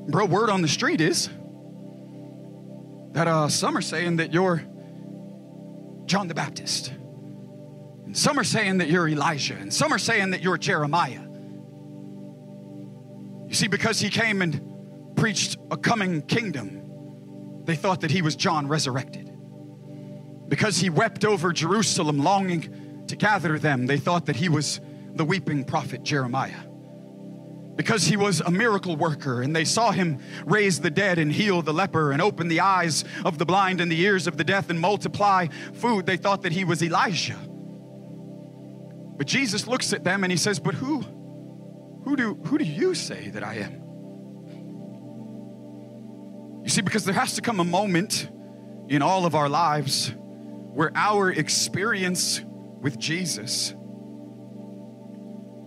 bro, 0.08 0.26
word 0.26 0.52
on 0.52 0.62
the 0.62 0.68
street 0.68 1.02
is 1.02 1.30
that 3.14 3.28
uh, 3.28 3.50
some 3.50 3.76
are 3.76 3.82
saying 3.82 4.18
that 4.18 4.32
you're 4.32 4.64
John 6.06 6.28
the 6.28 6.36
Baptist. 6.36 6.94
And 8.06 8.16
some 8.16 8.38
are 8.38 8.44
saying 8.44 8.78
that 8.78 8.90
you're 8.90 9.08
Elijah. 9.08 9.56
And 9.56 9.74
some 9.74 9.92
are 9.92 9.98
saying 9.98 10.30
that 10.32 10.44
you're 10.44 10.60
Jeremiah. 10.60 11.23
You 13.54 13.58
see, 13.58 13.68
because 13.68 14.00
he 14.00 14.10
came 14.10 14.42
and 14.42 15.16
preached 15.16 15.58
a 15.70 15.78
coming 15.78 16.24
kingdom, 16.24 17.62
they 17.66 17.76
thought 17.76 18.02
that 18.02 18.10
he 18.10 18.24
was 18.24 18.36
John 18.36 18.68
resurrected. 18.68 19.32
Because 20.48 20.78
he 20.78 20.90
wept 20.90 21.24
over 21.24 21.54
Jerusalem, 21.54 22.18
longing 22.18 23.06
to 23.06 23.16
gather 23.16 23.60
them, 23.60 23.86
they 23.86 23.98
thought 23.98 24.26
that 24.26 24.38
he 24.38 24.50
was 24.50 24.82
the 25.14 25.24
weeping 25.24 25.66
prophet 25.66 26.02
Jeremiah. 26.02 26.64
Because 27.76 28.06
he 28.06 28.18
was 28.18 28.42
a 28.42 28.50
miracle 28.50 28.96
worker, 28.96 29.44
and 29.44 29.56
they 29.56 29.66
saw 29.66 29.92
him 29.92 30.18
raise 30.48 30.80
the 30.80 30.90
dead 30.90 31.20
and 31.20 31.32
heal 31.32 31.62
the 31.62 31.76
leper 31.76 32.12
and 32.12 32.24
open 32.24 32.48
the 32.48 32.62
eyes 32.62 33.06
of 33.24 33.38
the 33.38 33.46
blind 33.46 33.82
and 33.82 33.92
the 33.92 34.02
ears 34.02 34.26
of 34.26 34.36
the 34.36 34.44
deaf 34.44 34.72
and 34.72 34.80
multiply 34.80 35.46
food, 35.74 36.08
they 36.08 36.18
thought 36.18 36.42
that 36.42 36.54
he 36.54 36.66
was 36.66 36.82
Elijah. 36.82 37.38
But 39.16 39.28
Jesus 39.28 39.68
looks 39.68 39.94
at 39.94 40.04
them 40.04 40.24
and 40.24 40.32
he 40.32 40.38
says, 40.40 40.60
But 40.60 40.74
who? 40.74 41.06
Who 42.04 42.16
do, 42.16 42.36
who 42.46 42.58
do 42.58 42.66
you 42.66 42.94
say 42.94 43.30
that 43.30 43.44
I 43.44 43.56
am? 43.56 43.84
You 46.64 46.70
see, 46.70 46.82
because 46.82 47.06
there 47.06 47.14
has 47.14 47.36
to 47.36 47.42
come 47.42 47.60
a 47.60 47.66
moment 47.66 48.30
in 48.88 49.02
all 49.02 49.26
of 49.26 49.36
our 49.36 49.50
lives 49.50 50.14
where 50.18 50.92
our 50.96 51.30
experience 51.30 52.42
with 52.82 52.98
Jesus 53.00 53.74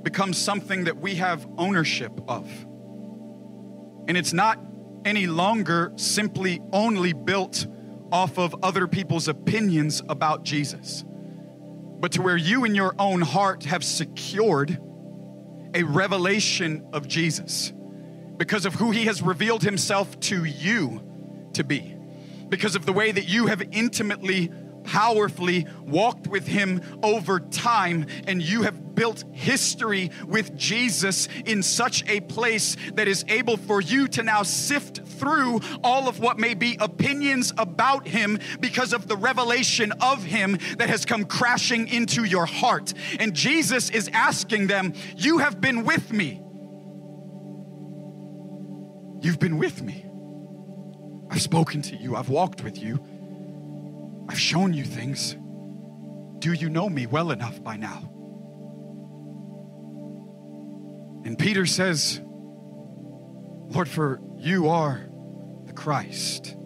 becomes 0.02 0.38
something 0.38 0.84
that 0.84 0.98
we 0.98 1.16
have 1.16 1.46
ownership 1.58 2.12
of. 2.28 2.48
And 4.08 4.16
it's 4.16 4.32
not 4.32 4.58
any 5.04 5.26
longer 5.26 5.92
simply 5.96 6.60
only 6.72 7.12
built 7.12 7.66
off 8.12 8.38
of 8.38 8.54
other 8.62 8.86
people's 8.86 9.28
opinions 9.28 10.02
about 10.08 10.44
Jesus, 10.44 11.04
but 12.00 12.12
to 12.12 12.22
where 12.22 12.36
you 12.36 12.64
in 12.64 12.74
your 12.74 12.94
own 12.98 13.20
heart 13.20 13.64
have 13.64 13.82
secured 13.82 14.78
a 15.74 15.82
revelation 15.82 16.86
of 16.92 17.06
Jesus 17.08 17.72
because 18.36 18.66
of 18.66 18.74
who 18.74 18.90
he 18.90 19.06
has 19.06 19.22
revealed 19.22 19.62
himself 19.62 20.18
to 20.20 20.44
you 20.44 21.02
to 21.54 21.64
be, 21.64 21.96
because 22.48 22.76
of 22.76 22.84
the 22.84 22.92
way 22.92 23.10
that 23.10 23.28
you 23.28 23.46
have 23.46 23.62
intimately, 23.72 24.52
powerfully 24.86 25.66
walked 25.80 26.26
with 26.26 26.46
him 26.46 26.80
over 27.02 27.40
time, 27.40 28.06
and 28.26 28.40
you 28.40 28.62
have 28.62 28.94
built 28.94 29.24
history 29.32 30.10
with 30.26 30.56
Jesus 30.56 31.28
in 31.44 31.62
such 31.62 32.02
a 32.08 32.20
place 32.20 32.76
that 32.94 33.06
is 33.06 33.24
able 33.28 33.56
for 33.56 33.80
you 33.80 34.08
to 34.08 34.22
now 34.22 34.42
sift 34.42 35.06
through 35.06 35.60
all 35.84 36.08
of 36.08 36.18
what 36.18 36.38
may 36.38 36.54
be 36.54 36.76
opinions 36.80 37.52
about 37.58 38.08
him 38.08 38.38
because 38.58 38.92
of 38.92 39.06
the 39.06 39.16
revelation 39.16 39.92
of 40.00 40.24
him 40.24 40.58
that 40.78 40.88
has 40.88 41.04
come 41.04 41.24
crashing 41.24 41.86
into 41.88 42.24
your 42.24 42.46
heart. 42.46 42.94
And 43.20 43.34
Jesus 43.34 43.90
is 43.90 44.08
asking 44.12 44.66
them, 44.68 44.94
You 45.16 45.38
have 45.38 45.60
been 45.60 45.84
with 45.84 46.12
me. 46.12 46.42
You've 49.20 49.38
been 49.38 49.58
with 49.58 49.82
me. 49.82 50.04
I've 51.30 51.42
spoken 51.42 51.82
to 51.82 51.96
you, 51.96 52.16
I've 52.16 52.28
walked 52.28 52.62
with 52.62 52.78
you, 52.78 53.04
I've 54.28 54.38
shown 54.38 54.72
you 54.72 54.84
things. 54.84 55.36
Do 56.38 56.52
you 56.52 56.68
know 56.68 56.88
me 56.88 57.06
well 57.06 57.30
enough 57.30 57.62
by 57.62 57.76
now? 57.76 58.10
And 61.24 61.38
Peter 61.38 61.66
says, 61.66 62.20
Lord, 63.68 63.88
for 63.88 64.20
you 64.38 64.68
are 64.68 65.08
the 65.64 65.72
Christ, 65.72 66.56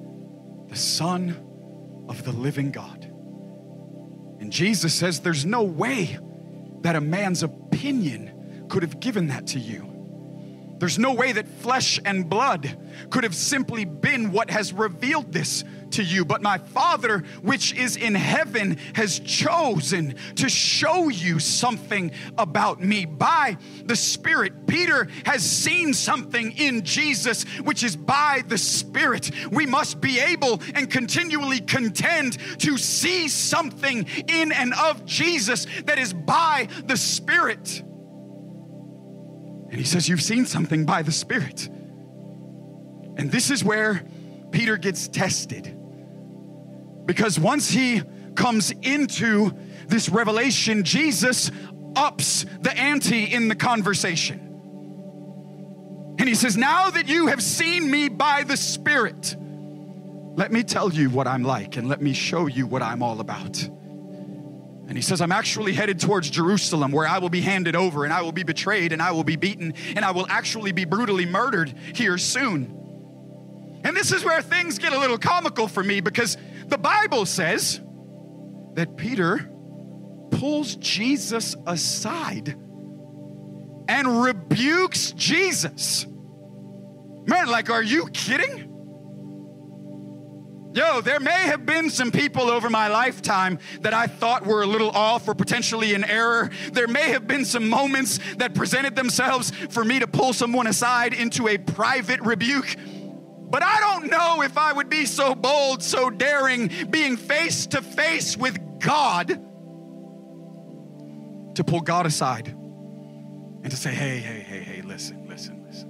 the 0.69 0.77
Son 0.77 2.05
of 2.09 2.25
the 2.25 2.33
living 2.33 2.71
God. 2.71 3.05
And 4.41 4.53
Jesus 4.53 4.93
says, 4.95 5.21
There's 5.21 5.47
no 5.47 5.63
way 5.63 6.19
that 6.83 6.97
a 6.97 7.01
man's 7.01 7.43
opinion 7.43 8.67
could 8.69 8.83
have 8.83 9.01
given 9.01 9.29
that 9.29 9.47
to 9.49 9.59
you. 9.59 9.87
There's 10.79 10.99
no 10.99 11.13
way 11.13 11.33
that 11.33 11.47
flesh 11.47 12.01
and 12.05 12.29
blood 12.29 12.79
could 13.11 13.25
have 13.25 13.35
simply 13.35 13.85
been 13.85 14.33
what 14.33 14.51
has 14.51 14.73
revealed 14.73 15.33
this 15.33 15.63
to 15.93 16.03
you, 16.03 16.25
but 16.25 16.43
my 16.43 16.59
Father, 16.59 17.19
which 17.43 17.75
is 17.75 17.97
in 17.97 18.15
heaven, 18.15 18.79
has 18.95 19.19
chosen 19.21 20.15
to 20.37 20.49
show 20.49 21.09
you 21.09 21.39
something 21.39 22.13
about 22.39 22.81
me 22.83 23.05
by 23.05 23.57
the 23.85 23.97
Spirit. 23.97 24.67
Peter 24.67 25.09
has 25.25 25.43
seen 25.43 25.95
something 25.95 26.53
in 26.53 26.83
Jesus, 26.85 27.45
which 27.61 27.83
is 27.83 27.97
by 27.97 28.43
the 28.49 28.59
Spirit. 28.59 29.31
We 29.51 29.67
must 29.67 30.01
be 30.01 30.21
able 30.21 30.61
and 30.75 30.91
continually 30.91 31.61
contend 31.61 32.39
to 32.61 32.79
see 32.79 33.29
something 33.29 34.07
in 34.29 34.53
and 34.53 34.75
of 34.75 35.05
Jesus 35.05 35.67
that 35.85 35.99
is 35.99 36.13
by 36.13 36.69
the 36.85 36.97
Spirit. 36.97 37.83
And 39.71 39.79
he 39.79 39.85
says, 39.85 40.09
You've 40.09 40.23
seen 40.23 40.47
something 40.47 40.85
by 40.85 41.03
the 41.03 41.13
Spirit. 41.13 41.69
And 43.17 43.31
this 43.31 43.51
is 43.51 43.63
where 43.63 44.05
Peter 44.51 44.77
gets 44.77 45.09
tested. 45.09 45.77
Because 47.11 47.41
once 47.41 47.69
he 47.69 48.03
comes 48.37 48.71
into 48.71 49.51
this 49.89 50.09
revelation, 50.09 50.85
Jesus 50.85 51.51
ups 51.97 52.47
the 52.61 52.73
ante 52.79 53.25
in 53.25 53.49
the 53.49 53.57
conversation. 53.57 54.39
And 56.21 56.29
he 56.29 56.37
says, 56.37 56.57
Now 56.57 56.89
that 56.89 57.09
you 57.09 57.27
have 57.27 57.43
seen 57.43 57.91
me 57.91 58.09
by 58.09 58.45
the 58.45 58.57
Spirit, 58.57 59.35
let 60.37 60.53
me 60.53 60.63
tell 60.63 60.93
you 60.93 61.11
what 61.11 61.27
I'm 61.27 61.43
like 61.43 61.77
and 61.77 61.89
let 61.89 62.01
me 62.01 62.13
show 62.13 62.47
you 62.47 62.69
what 62.69 62.81
I'm 62.81 63.03
all 63.03 63.19
about. 63.19 63.61
And 63.61 64.93
he 64.93 65.03
says, 65.03 65.21
I'm 65.21 65.33
actually 65.33 65.73
headed 65.73 65.99
towards 65.99 66.31
Jerusalem 66.31 66.93
where 66.93 67.09
I 67.09 67.19
will 67.19 67.29
be 67.29 67.41
handed 67.41 67.75
over 67.75 68.05
and 68.05 68.13
I 68.13 68.23
will 68.23 68.31
be 68.31 68.45
betrayed 68.45 68.93
and 68.93 69.03
I 69.03 69.11
will 69.11 69.25
be 69.25 69.35
beaten 69.35 69.75
and 69.97 70.05
I 70.05 70.13
will 70.13 70.29
actually 70.29 70.71
be 70.71 70.85
brutally 70.85 71.27
murdered 71.27 71.75
here 71.93 72.19
soon. 72.19 72.77
And 73.83 73.97
this 73.97 74.13
is 74.13 74.25
where 74.25 74.43
things 74.43 74.79
get 74.79 74.93
a 74.93 74.99
little 74.99 75.19
comical 75.19 75.67
for 75.67 75.83
me 75.83 76.01
because 76.01 76.37
the 76.71 76.79
Bible 76.79 77.27
says 77.27 77.81
that 78.75 78.97
Peter 78.97 79.51
pulls 80.31 80.77
Jesus 80.77 81.57
aside 81.67 82.57
and 83.89 84.23
rebukes 84.23 85.13
Jesus. 85.13 86.07
Man, 87.27 87.49
like, 87.49 87.71
are 87.71 87.83
you 87.83 88.07
kidding? 88.09 88.71
Yo, 90.73 91.01
there 91.01 91.19
may 91.19 91.31
have 91.31 91.67
been 91.67 91.91
some 91.91 92.13
people 92.13 92.49
over 92.49 92.71
my 92.71 92.87
lifetime 92.87 93.59
that 93.81 93.93
I 93.93 94.07
thought 94.07 94.47
were 94.47 94.63
a 94.63 94.67
little 94.67 94.91
off 94.91 95.27
or 95.27 95.35
potentially 95.35 95.95
in 95.95 96.05
error. 96.05 96.51
There 96.73 96.87
may 96.87 97.11
have 97.11 97.27
been 97.27 97.45
some 97.45 97.69
moments 97.69 98.21
that 98.37 98.55
presented 98.55 98.95
themselves 98.95 99.51
for 99.71 99.85
me 99.85 99.99
to 99.99 100.07
pull 100.07 100.33
someone 100.33 100.69
aside 100.69 101.13
into 101.13 101.49
a 101.49 101.59
private 101.59 102.21
rebuke. 102.21 102.77
But 103.51 103.63
I 103.65 103.81
don't 103.81 104.11
know 104.11 104.43
if 104.43 104.57
I 104.57 104.73
would 104.73 104.89
be 104.89 105.05
so 105.07 105.35
bold, 105.35 105.83
so 105.83 106.09
daring, 106.09 106.71
being 106.89 107.17
face 107.17 107.67
to 107.69 107.83
face 107.83 108.37
with 108.37 108.59
God 108.79 109.29
to 111.57 111.65
pull 111.65 111.81
God 111.81 112.07
aside 112.07 112.49
and 112.49 113.71
to 113.71 113.77
say, 113.77 113.93
hey, 113.93 114.19
hey, 114.19 114.41
hey, 114.41 114.61
hey, 114.61 114.83
listen, 114.83 115.27
listen, 115.29 115.65
listen. 115.67 115.89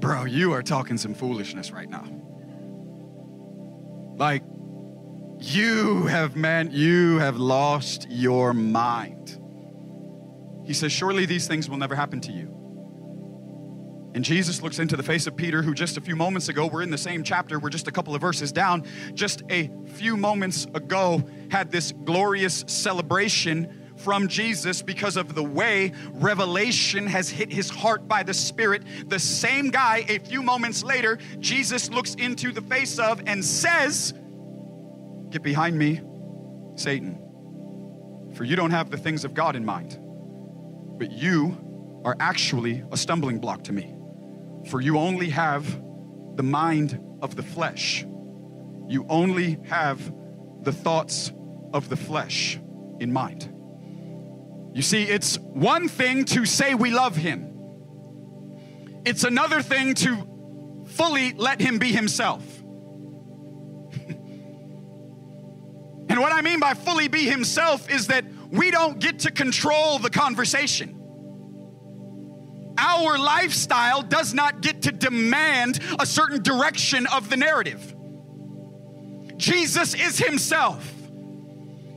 Bro, 0.00 0.24
you 0.24 0.52
are 0.52 0.62
talking 0.62 0.96
some 0.96 1.14
foolishness 1.14 1.72
right 1.72 1.90
now. 1.90 2.04
Like, 4.16 4.44
you 5.40 6.06
have, 6.06 6.36
man, 6.36 6.70
you 6.70 7.18
have 7.18 7.36
lost 7.36 8.06
your 8.08 8.54
mind. 8.54 9.38
He 10.64 10.72
says, 10.72 10.92
Surely 10.92 11.26
these 11.26 11.48
things 11.48 11.68
will 11.68 11.78
never 11.78 11.96
happen 11.96 12.20
to 12.22 12.32
you. 12.32 12.61
And 14.14 14.24
Jesus 14.24 14.62
looks 14.62 14.78
into 14.78 14.96
the 14.96 15.02
face 15.02 15.26
of 15.26 15.36
Peter, 15.36 15.62
who 15.62 15.72
just 15.72 15.96
a 15.96 16.00
few 16.00 16.16
moments 16.16 16.48
ago, 16.48 16.66
we're 16.66 16.82
in 16.82 16.90
the 16.90 16.98
same 16.98 17.22
chapter, 17.22 17.58
we're 17.58 17.70
just 17.70 17.88
a 17.88 17.92
couple 17.92 18.14
of 18.14 18.20
verses 18.20 18.52
down, 18.52 18.84
just 19.14 19.42
a 19.50 19.70
few 19.94 20.16
moments 20.16 20.66
ago, 20.74 21.22
had 21.50 21.70
this 21.70 21.92
glorious 21.92 22.64
celebration 22.66 23.82
from 23.96 24.28
Jesus 24.28 24.82
because 24.82 25.16
of 25.16 25.34
the 25.34 25.42
way 25.42 25.92
revelation 26.12 27.06
has 27.06 27.30
hit 27.30 27.52
his 27.52 27.70
heart 27.70 28.08
by 28.08 28.22
the 28.22 28.34
Spirit. 28.34 28.82
The 29.06 29.18
same 29.18 29.70
guy, 29.70 30.04
a 30.08 30.18
few 30.18 30.42
moments 30.42 30.82
later, 30.82 31.18
Jesus 31.38 31.90
looks 31.90 32.14
into 32.14 32.52
the 32.52 32.62
face 32.62 32.98
of 32.98 33.22
and 33.26 33.44
says, 33.44 34.12
Get 35.30 35.42
behind 35.42 35.78
me, 35.78 36.00
Satan, 36.74 37.18
for 38.34 38.44
you 38.44 38.56
don't 38.56 38.70
have 38.70 38.90
the 38.90 38.98
things 38.98 39.24
of 39.24 39.32
God 39.32 39.56
in 39.56 39.64
mind, 39.64 39.98
but 40.98 41.10
you 41.10 42.00
are 42.04 42.16
actually 42.20 42.82
a 42.90 42.96
stumbling 42.96 43.38
block 43.38 43.64
to 43.64 43.72
me, 43.72 43.94
for 44.66 44.80
you 44.80 44.98
only 44.98 45.30
have 45.30 45.64
the 46.36 46.42
mind 46.42 47.00
of 47.20 47.36
the 47.36 47.42
flesh. 47.42 48.04
You 48.88 49.06
only 49.08 49.58
have 49.68 50.12
the 50.62 50.72
thoughts 50.72 51.32
of 51.72 51.88
the 51.88 51.96
flesh 51.96 52.58
in 53.00 53.12
mind. 53.12 53.48
You 54.74 54.82
see, 54.82 55.04
it's 55.04 55.38
one 55.38 55.88
thing 55.88 56.24
to 56.26 56.44
say 56.46 56.74
we 56.74 56.90
love 56.90 57.16
him, 57.16 57.48
it's 59.04 59.24
another 59.24 59.62
thing 59.62 59.94
to 59.94 60.84
fully 60.86 61.32
let 61.32 61.60
him 61.60 61.78
be 61.78 61.92
himself. 61.92 62.42
and 66.08 66.20
what 66.20 66.32
I 66.32 66.40
mean 66.42 66.60
by 66.60 66.74
fully 66.74 67.08
be 67.08 67.24
himself 67.24 67.90
is 67.90 68.06
that 68.08 68.24
we 68.50 68.70
don't 68.70 68.98
get 68.98 69.20
to 69.20 69.30
control 69.30 69.98
the 69.98 70.10
conversation. 70.10 71.01
Our 72.82 73.16
lifestyle 73.16 74.02
does 74.02 74.34
not 74.34 74.60
get 74.60 74.82
to 74.82 74.92
demand 74.92 75.78
a 76.00 76.04
certain 76.04 76.42
direction 76.42 77.06
of 77.06 77.30
the 77.30 77.36
narrative. 77.36 77.94
Jesus 79.36 79.94
is 79.94 80.18
himself. 80.18 80.92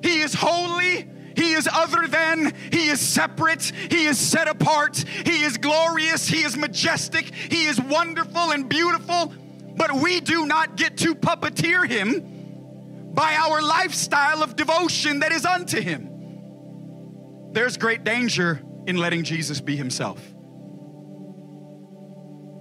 He 0.04 0.20
is 0.20 0.36
holy, 0.36 1.10
he 1.36 1.54
is 1.54 1.68
other 1.72 2.08
than, 2.08 2.54
He 2.72 2.88
is 2.88 3.00
separate, 3.02 3.64
He 3.64 4.06
is 4.06 4.18
set 4.18 4.48
apart, 4.48 4.98
He 4.98 5.44
is 5.44 5.58
glorious, 5.58 6.28
He 6.28 6.44
is 6.44 6.56
majestic, 6.56 7.34
He 7.34 7.66
is 7.66 7.80
wonderful 7.80 8.52
and 8.52 8.70
beautiful. 8.70 9.34
But 9.76 9.96
we 9.96 10.22
do 10.22 10.46
not 10.46 10.78
get 10.78 10.98
to 11.00 11.14
puppeteer 11.14 11.88
Him 11.88 13.12
by 13.14 13.36
our 13.36 13.62
lifestyle 13.62 14.44
of 14.44 14.56
devotion 14.56 15.20
that 15.20 15.32
is 15.32 15.46
unto 15.46 15.82
Him. 15.82 17.52
There's 17.52 17.78
great 17.78 18.04
danger 18.04 18.62
in 18.88 18.98
letting 18.98 19.24
Jesus 19.24 19.60
be 19.60 19.76
Himself. 19.76 20.35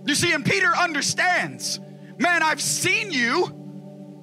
You 0.06 0.14
see, 0.14 0.32
and 0.32 0.44
Peter 0.44 0.68
understands, 0.68 1.80
man, 2.18 2.42
I've 2.42 2.60
seen 2.60 3.10
you, 3.10 3.46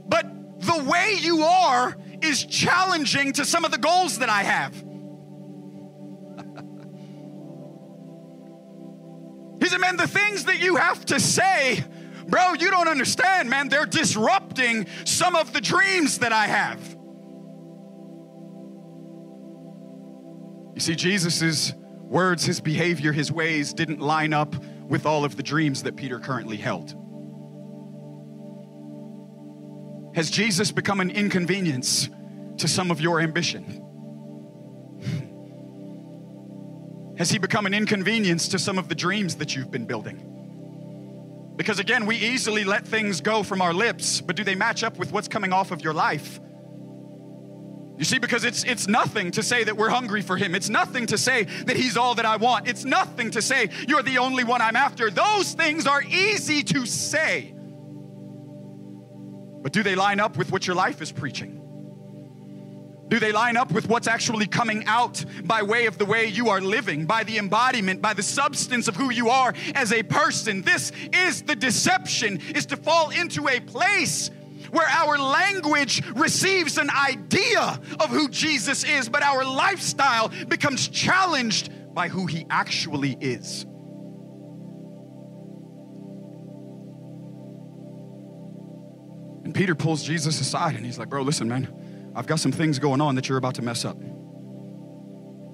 but 0.08 0.26
the 0.60 0.84
way 0.84 1.16
you 1.20 1.42
are 1.42 1.98
is 2.22 2.46
challenging 2.46 3.34
to 3.34 3.46
some 3.46 3.66
of 3.66 3.72
the 3.72 3.80
goals 3.80 4.20
that 4.20 4.30
I 4.30 4.44
have. 4.44 4.74
he 9.60 9.68
said, 9.68 9.80
Man, 9.80 9.98
the 9.98 10.08
things 10.08 10.46
that 10.46 10.60
you 10.60 10.76
have 10.76 11.04
to 11.06 11.20
say, 11.20 11.84
bro, 12.28 12.54
you 12.54 12.70
don't 12.70 12.88
understand, 12.88 13.50
man. 13.50 13.70
They're 13.70 13.88
disrupting 13.88 14.86
some 15.06 15.36
of 15.36 15.52
the 15.52 15.62
dreams 15.62 16.20
that 16.20 16.32
I 16.32 16.46
have. 16.46 16.80
You 20.76 20.80
see, 20.80 20.96
Jesus' 20.96 21.74
words, 22.02 22.46
his 22.46 22.62
behavior, 22.62 23.12
his 23.12 23.32
ways 23.32 23.74
didn't 23.74 24.00
line 24.00 24.34
up 24.34 24.56
with 24.92 25.06
all 25.06 25.24
of 25.24 25.38
the 25.38 25.44
dreams 25.44 25.84
that 25.84 25.96
Peter 25.96 26.20
currently 26.20 26.58
held. 26.58 26.94
Has 30.14 30.30
Jesus 30.30 30.70
become 30.74 31.00
an 31.00 31.10
inconvenience 31.10 32.10
to 32.58 32.68
some 32.68 32.92
of 32.92 33.00
your 33.00 33.22
ambition? 33.22 33.64
Has 37.18 37.30
he 37.30 37.38
become 37.38 37.66
an 37.66 37.74
inconvenience 37.74 38.50
to 38.50 38.60
some 38.60 38.78
of 38.78 38.90
the 38.90 38.96
dreams 38.96 39.36
that 39.36 39.56
you've 39.56 39.72
been 39.72 39.86
building? 39.86 40.28
Because 41.56 41.80
again, 41.80 42.06
we 42.06 42.18
easily 42.18 42.66
let 42.66 42.86
things 42.86 43.22
go 43.22 43.44
from 43.44 43.62
our 43.62 43.74
lips, 43.74 44.20
but 44.20 44.36
do 44.36 44.44
they 44.44 44.56
match 44.56 44.84
up 44.84 45.00
with 45.00 45.14
what's 45.14 45.30
coming 45.30 45.54
off 45.54 45.72
of 45.72 45.82
your 45.82 45.94
life? 45.94 46.42
You 48.02 48.06
see, 48.06 48.18
because 48.18 48.46
it's 48.46 48.64
it's 48.64 48.88
nothing 48.88 49.30
to 49.30 49.44
say 49.44 49.64
that 49.64 49.78
we're 49.78 49.92
hungry 49.92 50.24
for 50.24 50.36
him. 50.36 50.56
It's 50.56 50.70
nothing 50.70 51.06
to 51.06 51.20
say 51.20 51.44
that 51.44 51.76
he's 51.76 51.98
all 51.98 52.16
that 52.16 52.26
I 52.26 52.38
want. 52.38 52.68
It's 52.68 52.84
nothing 52.84 53.30
to 53.30 53.44
say 53.44 53.70
you're 53.88 54.02
the 54.02 54.18
only 54.18 54.44
one 54.44 54.60
I'm 54.60 54.76
after. 54.76 55.12
Those 55.12 55.54
things 55.54 55.86
are 55.86 56.02
easy 56.02 56.64
to 56.64 56.88
say. 56.88 57.54
But 59.62 59.72
do 59.72 59.84
they 59.84 59.94
line 59.94 60.20
up 60.20 60.36
with 60.36 60.52
what 60.52 60.66
your 60.66 60.76
life 60.76 61.00
is 61.00 61.12
preaching? 61.12 61.62
Do 63.08 63.20
they 63.20 63.32
line 63.32 63.56
up 63.56 63.72
with 63.72 63.88
what's 63.88 64.08
actually 64.08 64.48
coming 64.48 64.84
out 64.88 65.24
by 65.44 65.62
way 65.62 65.86
of 65.86 66.00
the 66.00 66.06
way 66.06 66.26
you 66.26 66.50
are 66.50 66.60
living, 66.60 67.06
by 67.06 67.24
the 67.24 67.38
embodiment, 67.38 68.02
by 68.02 68.16
the 68.16 68.24
substance 68.24 68.88
of 68.88 68.96
who 68.96 69.12
you 69.12 69.30
are 69.30 69.54
as 69.76 69.94
a 69.94 70.02
person? 70.02 70.64
This 70.64 70.92
is 71.14 71.44
the 71.44 71.56
deception, 71.56 72.42
is 72.56 72.66
to 72.66 72.78
fall 72.78 73.12
into 73.12 73.48
a 73.48 73.60
place 73.60 74.32
where 74.72 74.88
our 74.88 75.18
language 75.18 76.02
receives 76.16 76.78
an 76.78 76.90
idea 76.90 77.80
of 78.00 78.10
who 78.10 78.30
Jesus 78.30 78.84
is, 78.84 79.10
but 79.10 79.22
our 79.22 79.44
lifestyle 79.44 80.32
becomes 80.48 80.88
challenged 80.88 81.72
by 81.94 82.08
who 82.08 82.26
he 82.26 82.46
actually 82.50 83.18
is. 83.20 83.66
And 89.44 89.54
Peter 89.54 89.76
pulls 89.76 90.04
Jesus 90.04 90.40
aside 90.40 90.76
and 90.76 90.86
he's 90.86 90.98
like, 90.98 91.10
Bro, 91.10 91.24
listen, 91.24 91.50
man, 91.50 92.12
I've 92.16 92.28
got 92.28 92.40
some 92.40 92.52
things 92.52 92.80
going 92.80 93.02
on 93.02 93.16
that 93.16 93.28
you're 93.28 93.38
about 93.38 93.56
to 93.56 93.62
mess 93.62 93.86
up. 93.86 93.98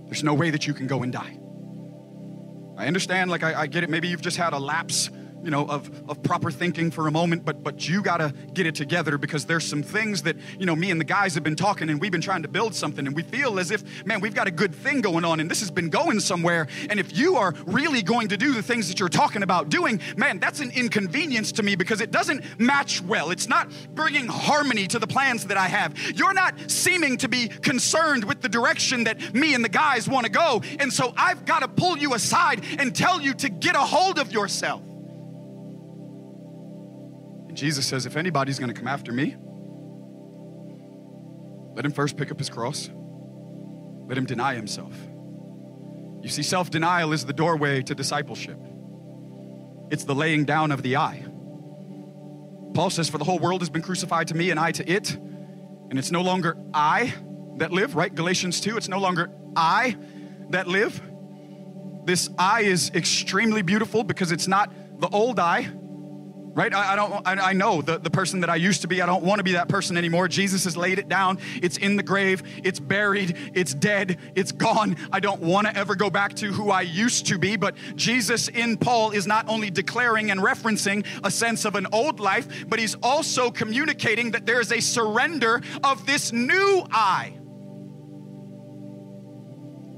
There's 0.06 0.24
no 0.24 0.34
way 0.34 0.52
that 0.52 0.68
you 0.68 0.74
can 0.74 0.88
go 0.88 1.04
and 1.04 1.12
die. 1.12 1.40
I 2.78 2.86
understand, 2.86 3.32
like, 3.32 3.44
I, 3.44 3.62
I 3.62 3.68
get 3.68 3.84
it. 3.84 3.90
Maybe 3.90 4.08
you've 4.08 4.22
just 4.22 4.38
had 4.38 4.54
a 4.54 4.60
lapse 4.60 5.10
you 5.48 5.52
know, 5.52 5.66
of, 5.66 5.90
of 6.10 6.22
proper 6.24 6.52
thinking 6.52 6.92
for 6.92 7.08
a 7.08 7.12
moment, 7.12 7.46
but 7.46 7.64
but 7.64 7.88
you 7.88 8.02
gotta 8.02 8.34
get 8.54 8.66
it 8.66 8.76
together 8.76 9.18
because 9.18 9.46
there's 9.46 9.66
some 9.66 9.82
things 9.82 10.24
that, 10.24 10.36
you 10.60 10.66
know, 10.66 10.76
me 10.76 10.92
and 10.92 11.00
the 11.00 11.06
guys 11.06 11.34
have 11.36 11.44
been 11.44 11.56
talking 11.56 11.90
and 11.90 12.02
we've 12.02 12.12
been 12.12 12.20
trying 12.20 12.42
to 12.42 12.50
build 12.50 12.76
something 12.76 13.08
and 13.08 13.16
we 13.16 13.24
feel 13.24 13.58
as 13.58 13.72
if, 13.72 14.06
man, 14.06 14.20
we've 14.20 14.36
got 14.36 14.48
a 14.48 14.52
good 14.52 14.76
thing 14.76 15.00
going 15.00 15.24
on 15.24 15.40
and 15.40 15.50
this 15.50 15.62
has 15.62 15.72
been 15.72 15.88
going 15.88 16.20
somewhere. 16.20 16.68
And 16.90 17.00
if 17.00 17.18
you 17.18 17.38
are 17.38 17.54
really 17.66 18.02
going 18.02 18.28
to 18.28 18.36
do 18.36 18.54
the 18.54 18.62
things 18.62 18.90
that 18.90 19.00
you're 19.00 19.08
talking 19.08 19.42
about 19.42 19.70
doing, 19.70 20.02
man, 20.18 20.38
that's 20.38 20.60
an 20.60 20.70
inconvenience 20.72 21.54
to 21.54 21.64
me 21.64 21.78
because 21.78 22.02
it 22.02 22.12
doesn't 22.12 22.44
match 22.60 23.02
well. 23.02 23.32
It's 23.32 23.48
not 23.48 23.72
bringing 23.96 24.28
harmony 24.28 24.86
to 24.88 25.00
the 25.00 25.08
plans 25.08 25.46
that 25.46 25.56
I 25.56 25.70
have. 25.70 25.98
You're 26.14 26.34
not 26.34 26.56
seeming 26.70 27.16
to 27.20 27.30
be 27.30 27.48
concerned 27.48 28.26
with 28.26 28.42
the 28.42 28.50
direction 28.50 29.06
that 29.06 29.34
me 29.34 29.54
and 29.54 29.64
the 29.64 29.70
guys 29.70 30.10
want 30.10 30.26
to 30.26 30.32
go. 30.32 30.62
And 30.80 30.92
so 30.92 31.14
I've 31.16 31.46
got 31.46 31.60
to 31.60 31.70
pull 31.70 31.98
you 31.98 32.16
aside 32.16 32.66
and 32.80 32.94
tell 32.94 33.22
you 33.22 33.34
to 33.36 33.48
get 33.48 33.78
a 33.78 33.80
hold 33.80 34.20
of 34.20 34.34
yourself. 34.34 34.82
Jesus 37.58 37.88
says, 37.88 38.06
if 38.06 38.16
anybody's 38.16 38.60
going 38.60 38.72
to 38.72 38.80
come 38.80 38.88
after 38.88 39.12
me, 39.12 39.36
let 41.76 41.84
him 41.84 41.92
first 41.92 42.16
pick 42.16 42.32
up 42.32 42.38
his 42.38 42.52
cross, 42.52 42.88
let 44.06 44.16
him 44.16 44.26
deny 44.26 44.54
himself. 44.54 44.94
You 46.22 46.30
see, 46.30 46.44
self 46.44 46.70
denial 46.70 47.14
is 47.14 47.26
the 47.26 47.34
doorway 47.34 47.82
to 47.82 47.96
discipleship, 47.96 48.60
it's 49.90 50.04
the 50.04 50.14
laying 50.14 50.46
down 50.46 50.72
of 50.72 50.84
the 50.84 50.98
I. 50.98 51.26
Paul 52.76 52.92
says, 52.92 53.10
For 53.10 53.18
the 53.18 53.24
whole 53.24 53.40
world 53.40 53.62
has 53.62 53.72
been 53.72 53.82
crucified 53.82 54.28
to 54.28 54.36
me 54.36 54.52
and 54.52 54.60
I 54.60 54.72
to 54.74 54.88
it. 54.88 55.16
And 55.90 55.98
it's 55.98 56.12
no 56.12 56.22
longer 56.22 56.58
I 56.76 57.12
that 57.56 57.72
live, 57.72 57.96
right? 57.96 58.14
Galatians 58.14 58.62
2, 58.62 58.78
it's 58.78 58.90
no 58.90 59.00
longer 59.00 59.32
I 59.56 59.98
that 60.50 60.68
live. 60.68 61.02
This 62.06 62.30
I 62.38 62.62
is 62.62 62.92
extremely 62.94 63.64
beautiful 63.64 64.04
because 64.04 64.32
it's 64.32 64.48
not 64.48 64.72
the 65.00 65.08
old 65.08 65.40
I, 65.40 65.72
right? 66.54 66.74
I, 66.74 66.94
I 66.94 66.96
don't, 66.96 67.28
I, 67.28 67.50
I, 67.50 67.54
know 67.54 67.82
the, 67.82 67.98
the 67.98 68.10
person 68.10 68.42
that 68.42 68.50
I 68.50 68.56
used 68.56 68.82
to 68.82 68.88
be. 68.88 69.02
I 69.02 69.06
don't 69.06 69.24
want 69.24 69.40
to 69.40 69.44
be 69.44 69.54
that 69.54 69.68
person 69.68 69.98
anymore. 69.98 70.28
Jesus 70.28 70.64
has 70.64 70.76
laid 70.76 71.00
it 71.00 71.08
down. 71.08 71.40
It's 71.62 71.78
in 71.78 71.96
the 71.96 72.04
grave. 72.04 72.44
It's 72.64 72.80
buried. 72.80 73.38
It's 73.54 73.74
dead. 73.74 74.18
It's 74.36 74.52
gone. 74.52 74.98
I 75.12 75.20
don't 75.20 75.42
want 75.42 75.68
to 75.68 75.76
ever 75.76 75.96
go 75.96 76.10
back 76.10 76.34
to 76.36 76.52
who 76.52 76.72
I 76.72 76.82
used 76.82 77.28
to 77.28 77.38
be. 77.38 77.56
But 77.56 77.76
Jesus 77.96 78.48
in 78.48 78.78
Paul 78.78 79.12
is 79.12 79.28
not 79.28 79.48
only 79.48 79.70
declaring 79.70 80.32
and 80.32 80.40
referencing 80.40 81.06
a 81.24 81.32
sense 81.32 81.66
of 81.66 81.76
an 81.76 81.88
old 81.92 82.20
life, 82.20 82.66
but 82.68 82.80
he's 82.80 82.96
also 83.04 83.52
communicating 83.52 84.32
that 84.32 84.46
there 84.46 84.60
is 84.60 84.72
a 84.72 84.82
surrender 84.82 85.62
of 85.84 86.06
this 86.06 86.32
new 86.32 86.86
I. 86.92 87.34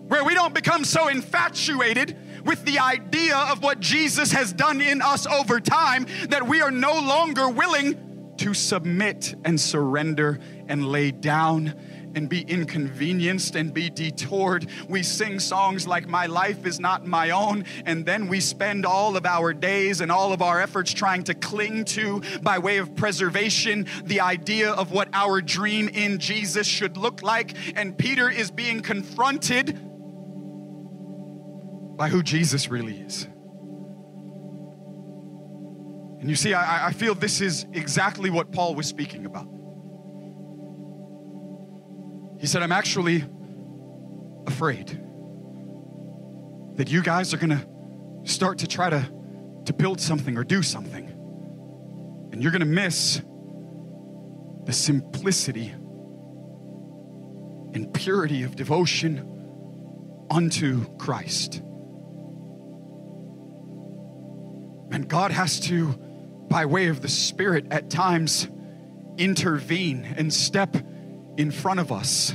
Where 0.10 0.24
we 0.24 0.34
don't 0.34 0.56
become 0.56 0.84
so 0.84 1.08
infatuated 1.08 2.18
with 2.46 2.64
the 2.66 2.80
idea 2.80 3.36
of 3.36 3.64
what 3.64 3.80
Jesus 3.80 4.32
has 4.32 4.54
done 4.54 4.82
in 4.82 5.02
us 5.02 5.26
over 5.28 5.60
time 5.60 6.06
that 6.30 6.48
we 6.48 6.62
are 6.62 6.72
no 6.72 6.94
longer 6.94 7.50
willing 7.50 8.36
to 8.38 8.54
submit 8.54 9.36
and 9.44 9.60
surrender 9.60 10.40
and 10.68 10.88
lay 10.88 11.12
down 11.12 11.76
and 12.16 12.30
be 12.30 12.42
inconvenienced 12.42 13.56
and 13.56 13.74
be 13.74 13.90
detoured. 13.90 14.68
We 14.88 15.04
sing 15.04 15.40
songs 15.40 15.88
like 15.88 16.08
My 16.08 16.26
Life 16.26 16.66
is 16.66 16.80
Not 16.80 17.06
My 17.06 17.32
Own, 17.32 17.66
and 17.86 18.06
then 18.06 18.28
we 18.28 18.40
spend 18.40 18.86
all 18.86 19.16
of 19.16 19.26
our 19.26 19.54
days 19.54 20.02
and 20.02 20.12
all 20.12 20.34
of 20.34 20.42
our 20.42 20.62
efforts 20.62 20.94
trying 20.94 21.24
to 21.26 21.34
cling 21.34 21.86
to, 21.86 22.22
by 22.42 22.58
way 22.60 22.78
of 22.78 22.96
preservation, 22.96 23.86
the 24.04 24.22
idea 24.22 24.72
of 24.72 24.92
what 24.92 25.10
our 25.14 25.42
dream 25.42 25.88
in 25.90 26.20
Jesus 26.20 26.66
should 26.66 26.98
look 26.98 27.22
like. 27.22 27.56
And 27.78 27.98
Peter 27.98 28.30
is 28.30 28.52
being 28.52 28.82
confronted 28.82 29.89
by 32.00 32.08
who 32.08 32.24
Jesus 32.24 32.70
really 32.70 32.98
is. 32.98 33.26
And 36.22 36.30
you 36.30 36.36
see, 36.36 36.54
I, 36.54 36.88
I 36.88 36.94
feel 36.94 37.14
this 37.14 37.42
is 37.42 37.66
exactly 37.74 38.30
what 38.30 38.54
Paul 38.54 38.74
was 38.74 38.88
speaking 38.88 39.26
about. 39.26 39.50
He 42.40 42.48
said, 42.48 42.64
I'm 42.64 42.72
actually 42.72 43.26
afraid 44.48 44.88
that 46.78 46.90
you 46.90 47.04
guys 47.04 47.34
are 47.34 47.38
going 47.38 47.50
to 47.50 47.68
start 48.24 48.60
to 48.60 48.68
try 48.68 48.90
to, 48.90 49.06
to 49.66 49.74
build 49.74 50.00
something 50.00 50.38
or 50.38 50.46
do 50.46 50.64
something. 50.64 51.06
And 52.32 52.42
you're 52.42 52.54
going 52.54 52.62
to 52.62 52.66
miss 52.66 53.22
the 54.64 54.72
simplicity 54.72 55.68
and 57.74 57.94
purity 57.94 58.44
of 58.44 58.56
devotion 58.56 60.28
unto 60.32 60.86
Christ. 60.96 61.62
And 64.92 65.08
God 65.08 65.32
has 65.32 65.60
to, 65.62 65.88
by 66.50 66.66
way 66.66 66.88
of 66.88 67.02
the 67.02 67.10
Spirit, 67.10 67.68
at 67.72 67.90
times 67.90 68.48
intervene 69.18 70.06
and 70.18 70.34
step 70.34 70.76
in 71.38 71.52
front 71.52 71.80
of 71.80 71.92
us 71.92 72.32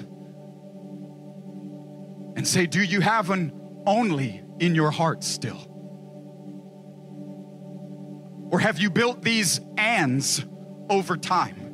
and 2.37 2.47
say, 2.47 2.67
Do 2.67 2.83
you 2.83 3.01
have 3.01 3.31
an 3.31 3.53
only 3.87 4.43
in 4.61 4.75
your 4.75 4.91
heart 4.91 5.25
still? 5.25 5.71
Or 8.51 8.59
have 8.61 8.79
you 8.79 8.91
built 8.91 9.23
these 9.23 9.61
ands 9.77 10.45
over 10.89 11.17
time? 11.17 11.65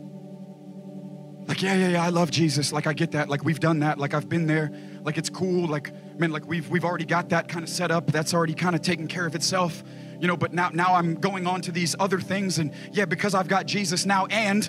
Like, 1.46 1.62
yeah, 1.62 1.74
yeah, 1.74 1.88
yeah, 1.88 2.04
I 2.04 2.10
love 2.10 2.30
Jesus. 2.30 2.72
Like, 2.72 2.86
I 2.86 2.92
get 2.92 3.10
that. 3.12 3.28
Like, 3.28 3.44
we've 3.44 3.58
done 3.58 3.80
that. 3.80 3.98
Like, 3.98 4.14
I've 4.14 4.28
been 4.28 4.46
there. 4.46 4.70
Like, 5.02 5.18
it's 5.18 5.28
cool. 5.28 5.66
Like, 5.66 5.92
man, 6.18 6.30
like, 6.30 6.46
we've, 6.46 6.70
we've 6.70 6.84
already 6.84 7.04
got 7.04 7.30
that 7.30 7.48
kind 7.48 7.64
of 7.64 7.68
set 7.68 7.90
up. 7.90 8.06
That's 8.06 8.32
already 8.32 8.54
kind 8.54 8.76
of 8.76 8.82
taken 8.82 9.08
care 9.08 9.26
of 9.26 9.34
itself 9.34 9.82
you 10.20 10.26
know, 10.26 10.36
but 10.36 10.52
now, 10.52 10.70
now 10.72 10.94
I'm 10.94 11.14
going 11.14 11.46
on 11.46 11.62
to 11.62 11.72
these 11.72 11.96
other 11.98 12.20
things. 12.20 12.58
And 12.58 12.72
yeah, 12.92 13.06
because 13.06 13.34
I've 13.34 13.48
got 13.48 13.66
Jesus 13.66 14.04
now 14.04 14.26
and 14.26 14.68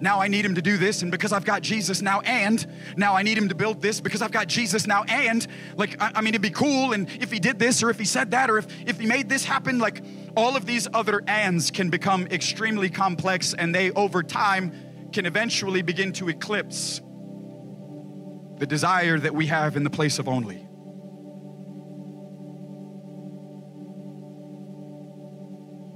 now 0.00 0.20
I 0.20 0.28
need 0.28 0.44
him 0.44 0.54
to 0.56 0.62
do 0.62 0.76
this. 0.76 1.02
And 1.02 1.10
because 1.10 1.32
I've 1.32 1.44
got 1.44 1.62
Jesus 1.62 2.02
now 2.02 2.20
and 2.20 2.66
now 2.96 3.14
I 3.14 3.22
need 3.22 3.38
him 3.38 3.48
to 3.50 3.54
build 3.54 3.80
this 3.80 4.00
because 4.00 4.22
I've 4.22 4.32
got 4.32 4.48
Jesus 4.48 4.86
now 4.86 5.04
and 5.04 5.46
like, 5.76 6.00
I, 6.02 6.12
I 6.16 6.20
mean, 6.22 6.34
it'd 6.34 6.42
be 6.42 6.50
cool. 6.50 6.92
And 6.92 7.08
if 7.20 7.30
he 7.30 7.38
did 7.38 7.58
this 7.58 7.82
or 7.82 7.90
if 7.90 7.98
he 7.98 8.04
said 8.04 8.32
that 8.32 8.50
or 8.50 8.58
if, 8.58 8.66
if 8.86 8.98
he 8.98 9.06
made 9.06 9.28
this 9.28 9.44
happen, 9.44 9.78
like 9.78 10.02
all 10.36 10.56
of 10.56 10.66
these 10.66 10.88
other 10.92 11.22
ands 11.26 11.70
can 11.70 11.90
become 11.90 12.26
extremely 12.28 12.90
complex 12.90 13.54
and 13.54 13.74
they 13.74 13.90
over 13.92 14.22
time 14.22 14.72
can 15.12 15.26
eventually 15.26 15.82
begin 15.82 16.12
to 16.14 16.28
eclipse 16.28 17.00
the 18.58 18.66
desire 18.66 19.18
that 19.18 19.34
we 19.34 19.46
have 19.46 19.76
in 19.76 19.84
the 19.84 19.90
place 19.90 20.18
of 20.18 20.28
only. 20.28 20.66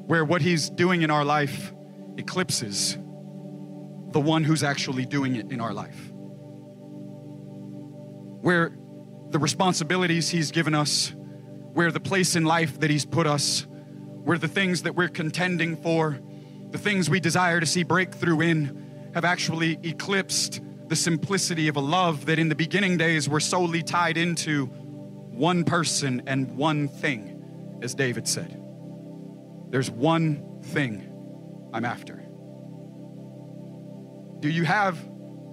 Where 0.06 0.24
what 0.24 0.42
He's 0.42 0.70
doing 0.70 1.02
in 1.02 1.10
our 1.10 1.24
life 1.24 1.72
eclipses 2.16 2.94
the 2.94 4.20
one 4.20 4.44
who's 4.44 4.62
actually 4.62 5.06
doing 5.06 5.36
it 5.36 5.50
in 5.50 5.60
our 5.60 5.72
life. 5.72 6.12
Where 8.42 8.76
the 9.30 9.38
responsibilities 9.38 10.28
He's 10.28 10.50
given 10.50 10.74
us, 10.74 11.14
where 11.72 11.90
the 11.90 12.00
place 12.00 12.36
in 12.36 12.44
life 12.44 12.80
that 12.80 12.90
He's 12.90 13.04
put 13.04 13.26
us, 13.26 13.66
where 14.22 14.38
the 14.38 14.48
things 14.48 14.82
that 14.82 14.94
we're 14.94 15.08
contending 15.08 15.76
for, 15.76 16.18
the 16.70 16.78
things 16.78 17.10
we 17.10 17.20
desire 17.20 17.60
to 17.60 17.66
see 17.66 17.82
breakthrough 17.82 18.40
in, 18.40 19.10
have 19.14 19.24
actually 19.24 19.78
eclipsed 19.82 20.60
the 20.88 20.96
simplicity 20.96 21.68
of 21.68 21.76
a 21.76 21.80
love 21.80 22.26
that 22.26 22.38
in 22.38 22.48
the 22.48 22.54
beginning 22.54 22.96
days 22.96 23.28
were 23.28 23.40
solely 23.40 23.82
tied 23.82 24.16
into 24.16 24.66
one 24.66 25.64
person 25.64 26.22
and 26.26 26.56
one 26.56 26.88
thing, 26.88 27.78
as 27.82 27.94
David 27.94 28.28
said. 28.28 28.63
There's 29.74 29.90
one 29.90 30.60
thing 30.62 31.02
I'm 31.72 31.84
after. 31.84 32.24
Do 34.38 34.48
you 34.48 34.64
have 34.64 34.96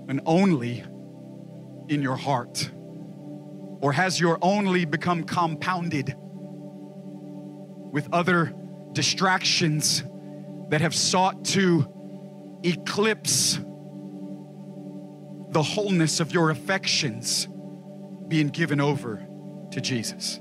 an 0.09 0.21
only 0.27 0.83
in 1.87 2.03
your 2.03 2.17
heart? 2.17 2.69
Or 3.81 3.91
has 3.91 4.19
your 4.19 4.37
only 4.43 4.85
become 4.85 5.23
compounded 5.23 6.13
with 7.91 8.09
other 8.13 8.53
distractions 8.91 10.03
that 10.69 10.81
have 10.81 10.93
sought 10.93 11.43
to 11.45 11.91
eclipse 12.61 13.59
the 15.49 15.63
wholeness 15.63 16.19
of 16.19 16.31
your 16.31 16.51
affections 16.51 17.47
being 18.27 18.49
given 18.49 18.79
over 18.79 19.25
to 19.71 19.81
Jesus? 19.81 20.39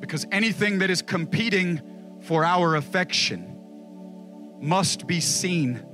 Because 0.00 0.26
anything 0.32 0.80
that 0.80 0.90
is 0.90 1.00
competing 1.00 1.80
for 2.22 2.44
our 2.44 2.76
affection 2.76 3.56
must 4.60 5.06
be 5.06 5.20
seen 5.20 5.84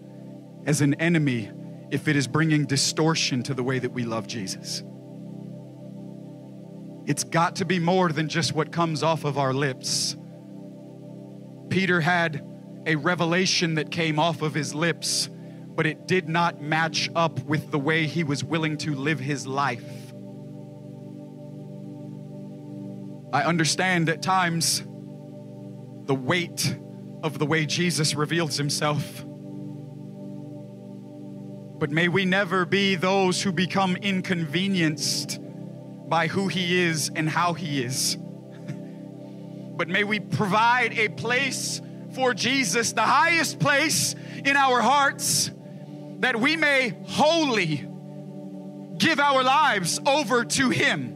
as 0.67 0.81
an 0.81 0.95
enemy 0.95 1.51
if 1.91 2.09
it 2.09 2.17
is 2.17 2.27
bringing 2.27 2.67
distortion 2.67 3.43
to 3.45 3.55
the 3.55 3.62
way 3.62 3.79
that 3.79 3.93
we 3.93 4.05
love 4.05 4.27
Jesus. 4.27 4.83
It's 7.07 7.23
got 7.23 7.57
to 7.57 7.65
be 7.65 7.79
more 7.79 8.11
than 8.11 8.29
just 8.29 8.53
what 8.53 8.73
comes 8.73 9.05
off 9.05 9.25
of 9.25 9.39
our 9.39 9.55
lips. 9.55 10.17
Peter 11.69 12.01
had 12.01 12.45
a 12.85 12.97
revelation 12.97 13.77
that 13.77 13.91
came 13.91 14.19
off 14.19 14.43
of 14.43 14.55
his 14.55 14.75
lips, 14.75 15.29
but 15.77 15.87
it 15.87 16.09
did 16.09 16.29
not 16.29 16.61
match 16.61 17.09
up 17.15 17.39
with 17.45 17.71
the 17.71 17.79
way 17.79 18.07
he 18.07 18.25
was 18.25 18.43
willing 18.43 18.77
to 18.79 18.95
live 18.95 19.21
his 19.21 19.47
life. 19.47 19.85
I 23.33 23.43
understand 23.43 24.09
at 24.09 24.23
times 24.23 24.83
the 26.07 26.14
weight 26.14 26.77
of 27.23 27.38
the 27.38 27.47
way 27.47 27.66
Jesus 27.66 28.14
reveals 28.14 28.57
himself. 28.57 29.25
But 31.79 31.90
may 31.90 32.09
we 32.09 32.25
never 32.25 32.64
be 32.64 32.95
those 32.95 33.42
who 33.42 33.53
become 33.53 33.97
inconvenienced 33.97 35.40
by 36.09 36.29
who 36.29 36.49
he 36.49 36.83
is 36.83 37.11
and 37.14 37.29
how 37.29 37.53
he 37.53 37.83
is. 37.83 38.16
but 39.77 39.88
may 39.88 40.05
we 40.05 40.21
provide 40.21 40.99
a 40.99 41.09
place 41.09 41.83
for 42.12 42.33
Jesus, 42.33 42.92
the 42.92 43.03
highest 43.03 43.59
place 43.59 44.14
in 44.45 44.57
our 44.57 44.81
hearts, 44.81 45.51
that 46.21 46.40
we 46.40 46.57
may 46.57 46.97
wholly 47.05 47.87
give 48.97 49.21
our 49.21 49.42
lives 49.42 50.01
over 50.07 50.45
to 50.45 50.71
him. 50.71 51.16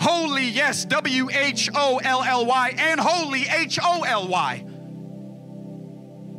Holy, 0.00 0.44
yes, 0.44 0.84
W 0.84 1.28
H 1.30 1.70
O 1.74 1.98
L 2.02 2.22
L 2.22 2.46
Y, 2.46 2.74
and 2.78 3.00
holy, 3.00 3.46
H 3.48 3.78
O 3.82 4.04
L 4.04 4.28
Y. 4.28 4.64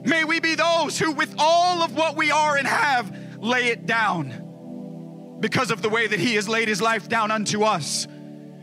May 0.06 0.24
we 0.24 0.40
be 0.40 0.56
those 0.56 0.98
who, 0.98 1.12
with 1.12 1.36
all 1.38 1.84
of 1.84 1.96
what 1.96 2.16
we 2.16 2.32
are 2.32 2.56
and 2.56 2.68
have, 2.68 3.14
lay 3.40 3.68
it 3.68 3.86
down 3.86 5.38
because 5.42 5.72
of 5.72 5.82
the 5.82 5.90
way 5.90 6.08
that 6.08 6.20
He 6.20 6.36
has 6.36 6.48
laid 6.48 6.68
His 6.68 6.82
life 6.82 7.10
down 7.10 7.32
unto 7.32 7.64
us. 7.64 8.08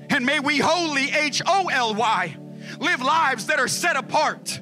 And 0.09 0.25
may 0.25 0.41
we 0.41 0.59
holy, 0.59 1.11
H 1.11 1.43
O 1.47 1.69
L 1.69 1.95
Y, 1.95 2.37
live 2.79 3.03
lives 3.03 3.47
that 3.47 3.59
are 3.59 3.69
set 3.69 3.97
apart, 3.97 4.61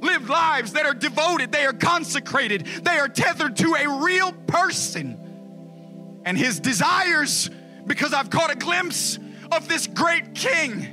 live 0.00 0.28
lives 0.28 0.72
that 0.72 0.86
are 0.86 0.94
devoted, 0.94 1.52
they 1.52 1.66
are 1.66 1.72
consecrated, 1.74 2.66
they 2.82 2.98
are 2.98 3.08
tethered 3.08 3.56
to 3.56 3.74
a 3.74 4.02
real 4.02 4.32
person 4.32 6.22
and 6.24 6.38
His 6.38 6.60
desires, 6.60 7.50
because 7.86 8.12
I've 8.12 8.30
caught 8.30 8.50
a 8.50 8.56
glimpse 8.56 9.18
of 9.52 9.68
this 9.68 9.86
great 9.86 10.34
King, 10.34 10.92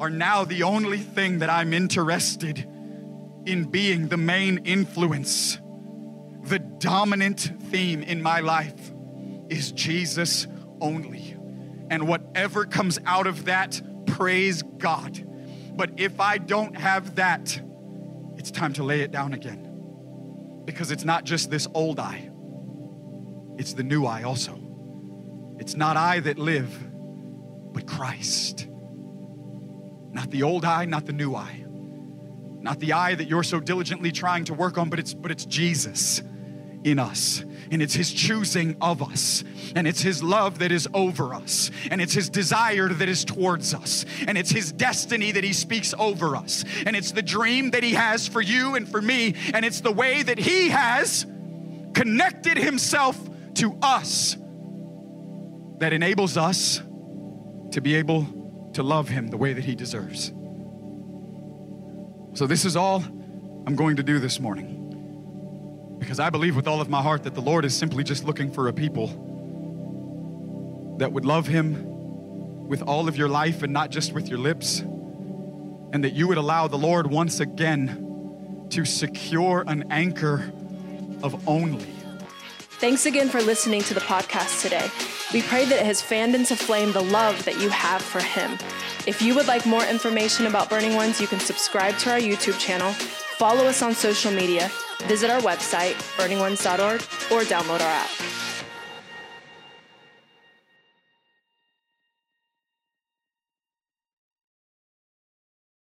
are 0.00 0.10
now 0.10 0.44
the 0.44 0.62
only 0.64 0.98
thing 0.98 1.38
that 1.40 1.50
I'm 1.50 1.72
interested 1.72 2.58
in 3.46 3.64
being 3.64 4.08
the 4.08 4.16
main 4.16 4.58
influence 4.58 5.58
the 6.44 6.58
dominant 6.58 7.52
theme 7.70 8.02
in 8.02 8.20
my 8.20 8.40
life 8.40 8.92
is 9.48 9.72
Jesus 9.72 10.46
only. 10.80 11.36
And 11.88 12.08
whatever 12.08 12.66
comes 12.66 12.98
out 13.06 13.26
of 13.26 13.44
that, 13.44 13.80
praise 14.06 14.62
God. 14.62 15.24
But 15.76 15.92
if 15.98 16.20
I 16.20 16.38
don't 16.38 16.76
have 16.76 17.16
that, 17.16 17.60
it's 18.36 18.50
time 18.50 18.72
to 18.74 18.82
lay 18.82 19.00
it 19.02 19.12
down 19.12 19.34
again. 19.34 20.62
Because 20.64 20.90
it's 20.90 21.04
not 21.04 21.24
just 21.24 21.50
this 21.50 21.66
old 21.74 22.00
I, 22.00 22.30
it's 23.56 23.74
the 23.74 23.82
new 23.82 24.04
I 24.04 24.24
also. 24.24 24.58
It's 25.58 25.76
not 25.76 25.96
I 25.96 26.20
that 26.20 26.38
live, 26.38 26.91
but 27.72 27.86
Christ. 27.86 28.68
Not 30.12 30.30
the 30.30 30.42
old 30.42 30.64
I, 30.64 30.84
not 30.84 31.06
the 31.06 31.12
new 31.12 31.34
I. 31.34 31.64
Not 32.60 32.78
the 32.78 32.92
I 32.92 33.14
that 33.14 33.28
you're 33.28 33.42
so 33.42 33.60
diligently 33.60 34.12
trying 34.12 34.44
to 34.44 34.54
work 34.54 34.78
on, 34.78 34.88
but 34.88 34.98
it's 34.98 35.14
but 35.14 35.30
it's 35.30 35.44
Jesus 35.44 36.22
in 36.84 36.98
us. 36.98 37.44
And 37.70 37.80
it's 37.80 37.94
His 37.94 38.12
choosing 38.12 38.76
of 38.80 39.02
us. 39.02 39.44
And 39.74 39.86
it's 39.86 40.02
His 40.02 40.22
love 40.22 40.58
that 40.58 40.70
is 40.70 40.86
over 40.92 41.34
us. 41.34 41.70
And 41.90 42.00
it's 42.00 42.12
His 42.12 42.28
desire 42.28 42.88
that 42.88 43.08
is 43.08 43.24
towards 43.24 43.72
us. 43.72 44.04
And 44.26 44.36
it's 44.36 44.50
His 44.50 44.72
destiny 44.72 45.32
that 45.32 45.42
He 45.44 45.52
speaks 45.54 45.94
over 45.98 46.36
us. 46.36 46.64
And 46.84 46.94
it's 46.94 47.12
the 47.12 47.22
dream 47.22 47.70
that 47.70 47.82
He 47.82 47.94
has 47.94 48.28
for 48.28 48.42
you 48.42 48.74
and 48.74 48.88
for 48.88 49.00
me. 49.00 49.34
And 49.54 49.64
it's 49.64 49.80
the 49.80 49.92
way 49.92 50.22
that 50.22 50.38
He 50.38 50.68
has 50.68 51.24
connected 51.94 52.58
Himself 52.58 53.18
to 53.54 53.76
us 53.82 54.36
that 55.78 55.92
enables 55.92 56.36
us 56.36 56.82
to 57.72 57.80
be 57.80 57.96
able 57.96 58.26
to 58.74 58.82
love 58.82 59.08
Him 59.08 59.28
the 59.28 59.36
way 59.36 59.52
that 59.52 59.64
He 59.64 59.74
deserves. 59.74 60.32
So, 62.34 62.46
this 62.46 62.64
is 62.64 62.76
all 62.76 63.04
I'm 63.66 63.76
going 63.76 63.96
to 63.96 64.02
do 64.02 64.18
this 64.18 64.40
morning. 64.40 64.78
Because 65.98 66.18
I 66.18 66.30
believe 66.30 66.56
with 66.56 66.66
all 66.66 66.80
of 66.80 66.88
my 66.88 67.02
heart 67.02 67.24
that 67.24 67.34
the 67.34 67.42
Lord 67.42 67.64
is 67.64 67.76
simply 67.76 68.02
just 68.04 68.24
looking 68.24 68.50
for 68.50 68.68
a 68.68 68.72
people 68.72 69.08
that 70.98 71.12
would 71.12 71.24
love 71.24 71.46
Him 71.46 72.66
with 72.66 72.82
all 72.82 73.08
of 73.08 73.16
your 73.16 73.28
life 73.28 73.62
and 73.62 73.72
not 73.72 73.90
just 73.90 74.12
with 74.12 74.28
your 74.28 74.38
lips. 74.38 74.80
And 74.80 76.04
that 76.04 76.14
you 76.14 76.26
would 76.28 76.38
allow 76.38 76.68
the 76.68 76.78
Lord 76.78 77.06
once 77.06 77.40
again 77.40 78.66
to 78.70 78.86
secure 78.86 79.62
an 79.66 79.84
anchor 79.90 80.50
of 81.22 81.46
only. 81.46 81.84
Thanks 82.80 83.04
again 83.06 83.28
for 83.28 83.42
listening 83.42 83.82
to 83.82 83.94
the 83.94 84.00
podcast 84.00 84.62
today. 84.62 84.88
We 85.32 85.40
pray 85.40 85.64
that 85.64 85.80
it 85.80 85.86
has 85.86 86.02
fanned 86.02 86.34
into 86.34 86.54
flame 86.54 86.92
the 86.92 87.02
love 87.02 87.42
that 87.46 87.58
you 87.58 87.70
have 87.70 88.02
for 88.02 88.20
Him. 88.20 88.58
If 89.06 89.22
you 89.22 89.34
would 89.34 89.46
like 89.46 89.64
more 89.64 89.84
information 89.84 90.46
about 90.46 90.68
Burning 90.68 90.94
Ones, 90.94 91.20
you 91.20 91.26
can 91.26 91.40
subscribe 91.40 91.96
to 91.98 92.12
our 92.12 92.18
YouTube 92.18 92.58
channel, 92.58 92.92
follow 92.92 93.64
us 93.64 93.80
on 93.80 93.94
social 93.94 94.30
media, 94.30 94.70
visit 95.04 95.30
our 95.30 95.40
website, 95.40 95.94
burningones.org, 96.18 97.00
or 97.32 97.46
download 97.48 97.80
our 97.80 97.88
app. 97.88 98.21